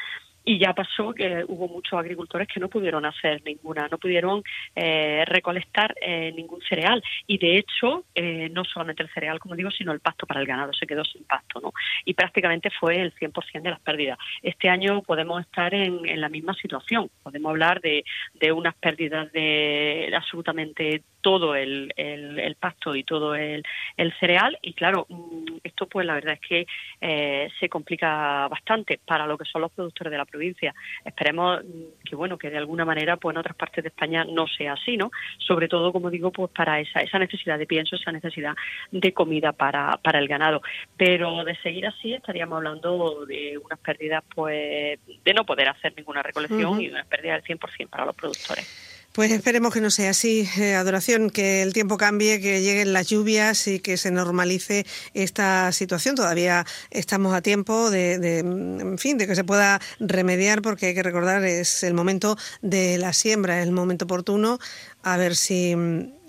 y 0.45 0.59
ya 0.59 0.73
pasó 0.75 1.13
que 1.13 1.45
hubo 1.47 1.69
muchos 1.69 1.99
agricultores 1.99 2.49
que 2.49 2.61
no 2.61 2.69
pudieron 2.69 3.05
hacer 3.05 3.43
ninguna, 3.45 3.89
no 3.89 3.99
pudieron 3.99 4.43
eh, 4.75 5.25
recolectar 5.27 5.95
eh, 6.01 6.33
ningún 6.35 6.61
cereal 6.63 7.03
y 7.27 7.39
de 7.39 7.59
hecho 7.59 8.05
eh, 8.15 8.49
no 8.51 8.65
solamente 8.65 9.03
el 9.03 9.11
cereal, 9.11 9.39
como 9.39 9.55
digo, 9.55 9.71
sino 9.71 9.93
el 9.93 10.01
pasto 10.01 10.27
para 10.27 10.41
el 10.41 10.47
ganado 10.47 10.73
se 10.73 10.87
quedó 10.87 11.05
sin 11.05 11.25
pasto, 11.25 11.61
¿no? 11.61 11.73
Y 12.05 12.15
prácticamente 12.15 12.71
fue 12.71 13.01
el 13.01 13.15
100% 13.15 13.63
de 13.63 13.71
las 13.71 13.81
pérdidas. 13.81 14.19
Este 14.43 14.69
año 14.69 15.03
podemos 15.03 15.41
estar 15.41 15.73
en, 15.75 16.07
en 16.07 16.21
la 16.21 16.29
misma 16.29 16.55
situación, 16.55 17.11
podemos 17.23 17.51
hablar 17.51 17.81
de, 17.81 18.05
de 18.35 18.53
unas 18.53 18.75
pérdidas 18.75 19.31
de 19.33 20.13
absolutamente 20.17 21.03
todo 21.23 21.55
el, 21.55 21.93
el, 21.97 22.55
pasto 22.57 22.95
y 22.95 23.05
todo 23.05 23.35
el, 23.35 23.65
el, 23.97 24.13
cereal 24.19 24.59
y 24.61 24.75
claro, 24.75 25.07
mm, 25.09 25.59
esto 25.65 25.87
pues 25.87 26.05
la 26.05 26.15
verdad 26.15 26.35
es 26.35 26.41
que 26.41 26.67
eh, 27.01 27.49
se 27.59 27.69
complica 27.69 28.49
bastante 28.49 29.01
para 29.05 29.27
lo 29.27 29.39
que 29.39 29.45
son 29.45 29.63
los 29.63 29.73
productores 29.73 30.11
de 30.11 30.19
la 30.19 30.25
provincia. 30.27 30.75
Esperemos 31.05 31.65
mm, 31.65 32.05
que 32.05 32.17
bueno, 32.17 32.37
que 32.37 32.51
de 32.51 32.59
alguna 32.59 32.85
manera 32.85 33.17
pues 33.17 33.35
en 33.35 33.39
otras 33.39 33.57
partes 33.57 33.83
de 33.85 33.89
España 33.89 34.25
no 34.25 34.47
sea 34.47 34.75
así, 34.75 34.97
¿no? 34.97 35.11
Sobre 35.39 35.69
todo, 35.69 35.93
como 35.93 36.11
digo, 36.11 36.31
pues 36.33 36.51
para 36.51 36.81
esa, 36.81 37.01
esa 37.01 37.19
necesidad 37.19 37.59
de 37.59 37.67
pienso, 37.67 37.97
esa 37.97 38.13
necesidad 38.13 38.55
de 38.91 39.13
comida 39.15 39.53
para, 39.53 39.97
para 40.03 40.19
el 40.19 40.29
ganado. 40.29 40.61
Pero 40.97 41.45
de 41.45 41.57
seguir 41.57 41.87
así 41.87 42.13
estaríamos 42.13 42.57
hablando 42.57 43.25
de 43.27 43.59
unas 43.59 43.79
pérdidas 43.79 44.25
pues 44.35 44.99
de 45.25 45.35
no 45.35 45.47
poder 45.47 45.69
hacer 45.69 45.95
ninguna 45.97 46.23
recolección 46.23 46.81
y 46.81 46.89
unas 46.89 47.07
pérdidas 47.07 47.43
del 47.45 47.59
100% 47.59 47.89
para 47.89 48.07
los 48.07 48.17
productores. 48.17 48.92
Pues 49.13 49.31
esperemos 49.31 49.75
que 49.75 49.83
no 49.83 49.91
sea 49.91 50.11
así, 50.11 50.49
eh, 50.59 50.75
Adoración, 50.75 51.29
que 51.29 51.61
el 51.61 51.75
tiempo 51.75 51.99
cambie, 51.99 52.41
que 52.41 52.63
lleguen 52.63 52.95
las 52.95 53.11
lluvias 53.11 53.69
y 53.69 53.79
que 53.79 53.99
se 53.99 54.11
normalice 54.11 54.87
esta 55.13 55.71
situación. 55.73 56.15
Todavía 56.15 56.65
estamos 56.91 57.35
a 57.35 57.43
tiempo 57.43 57.91
de, 57.91 58.39
en 58.39 58.97
fin, 58.97 59.19
de 59.19 59.27
que 59.27 59.35
se 59.35 59.45
pueda 59.45 59.81
remediar, 60.01 60.63
porque 60.63 60.87
hay 60.87 60.95
que 60.95 61.03
recordar 61.03 61.45
es 61.45 61.83
el 61.83 61.93
momento 61.93 62.37
de 62.63 62.97
la 62.97 63.13
siembra, 63.13 63.61
es 63.61 63.67
el 63.67 63.73
momento 63.73 64.07
oportuno, 64.07 64.59
a 65.03 65.19
ver 65.19 65.37
si, 65.37 65.75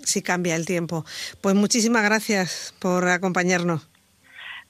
si 0.00 0.20
cambia 0.20 0.54
el 0.54 0.66
tiempo. 0.66 1.06
Pues 1.40 1.54
muchísimas 1.54 2.04
gracias 2.04 2.74
por 2.80 3.08
acompañarnos. 3.08 3.88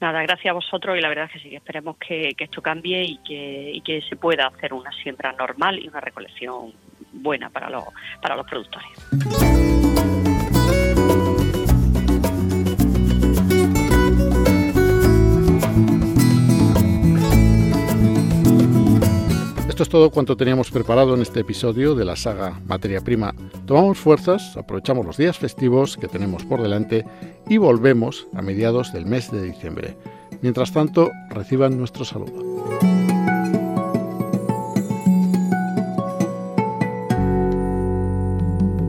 Nada, 0.00 0.22
gracias 0.22 0.50
a 0.50 0.54
vosotros 0.54 0.96
y 0.96 1.00
la 1.00 1.08
verdad 1.08 1.24
es 1.24 1.32
que 1.32 1.48
sí, 1.48 1.56
esperemos 1.56 1.96
que, 1.96 2.32
esto 2.38 2.62
cambie 2.62 3.02
y 3.02 3.18
que, 3.26 3.72
y 3.72 3.80
que 3.80 4.02
se 4.02 4.14
pueda 4.14 4.46
hacer 4.46 4.72
una 4.72 4.92
siembra 5.02 5.32
normal 5.32 5.80
y 5.80 5.88
una 5.88 6.00
recolección 6.00 6.74
buena 7.14 7.50
para 7.50 7.70
los, 7.70 7.84
para 8.20 8.36
los 8.36 8.46
productores. 8.46 8.88
Esto 19.74 19.82
es 19.82 19.88
todo 19.88 20.10
cuanto 20.10 20.36
teníamos 20.36 20.70
preparado 20.70 21.16
en 21.16 21.22
este 21.22 21.40
episodio 21.40 21.96
de 21.96 22.04
la 22.04 22.14
saga 22.14 22.60
Materia 22.68 23.00
Prima. 23.00 23.34
Tomamos 23.66 23.98
fuerzas, 23.98 24.56
aprovechamos 24.56 25.04
los 25.04 25.16
días 25.16 25.36
festivos 25.36 25.96
que 25.96 26.06
tenemos 26.06 26.44
por 26.44 26.62
delante 26.62 27.04
y 27.48 27.56
volvemos 27.56 28.28
a 28.34 28.42
mediados 28.42 28.92
del 28.92 29.04
mes 29.04 29.32
de 29.32 29.42
diciembre. 29.42 29.96
Mientras 30.42 30.72
tanto, 30.72 31.10
reciban 31.30 31.76
nuestro 31.76 32.04
saludo. 32.04 32.93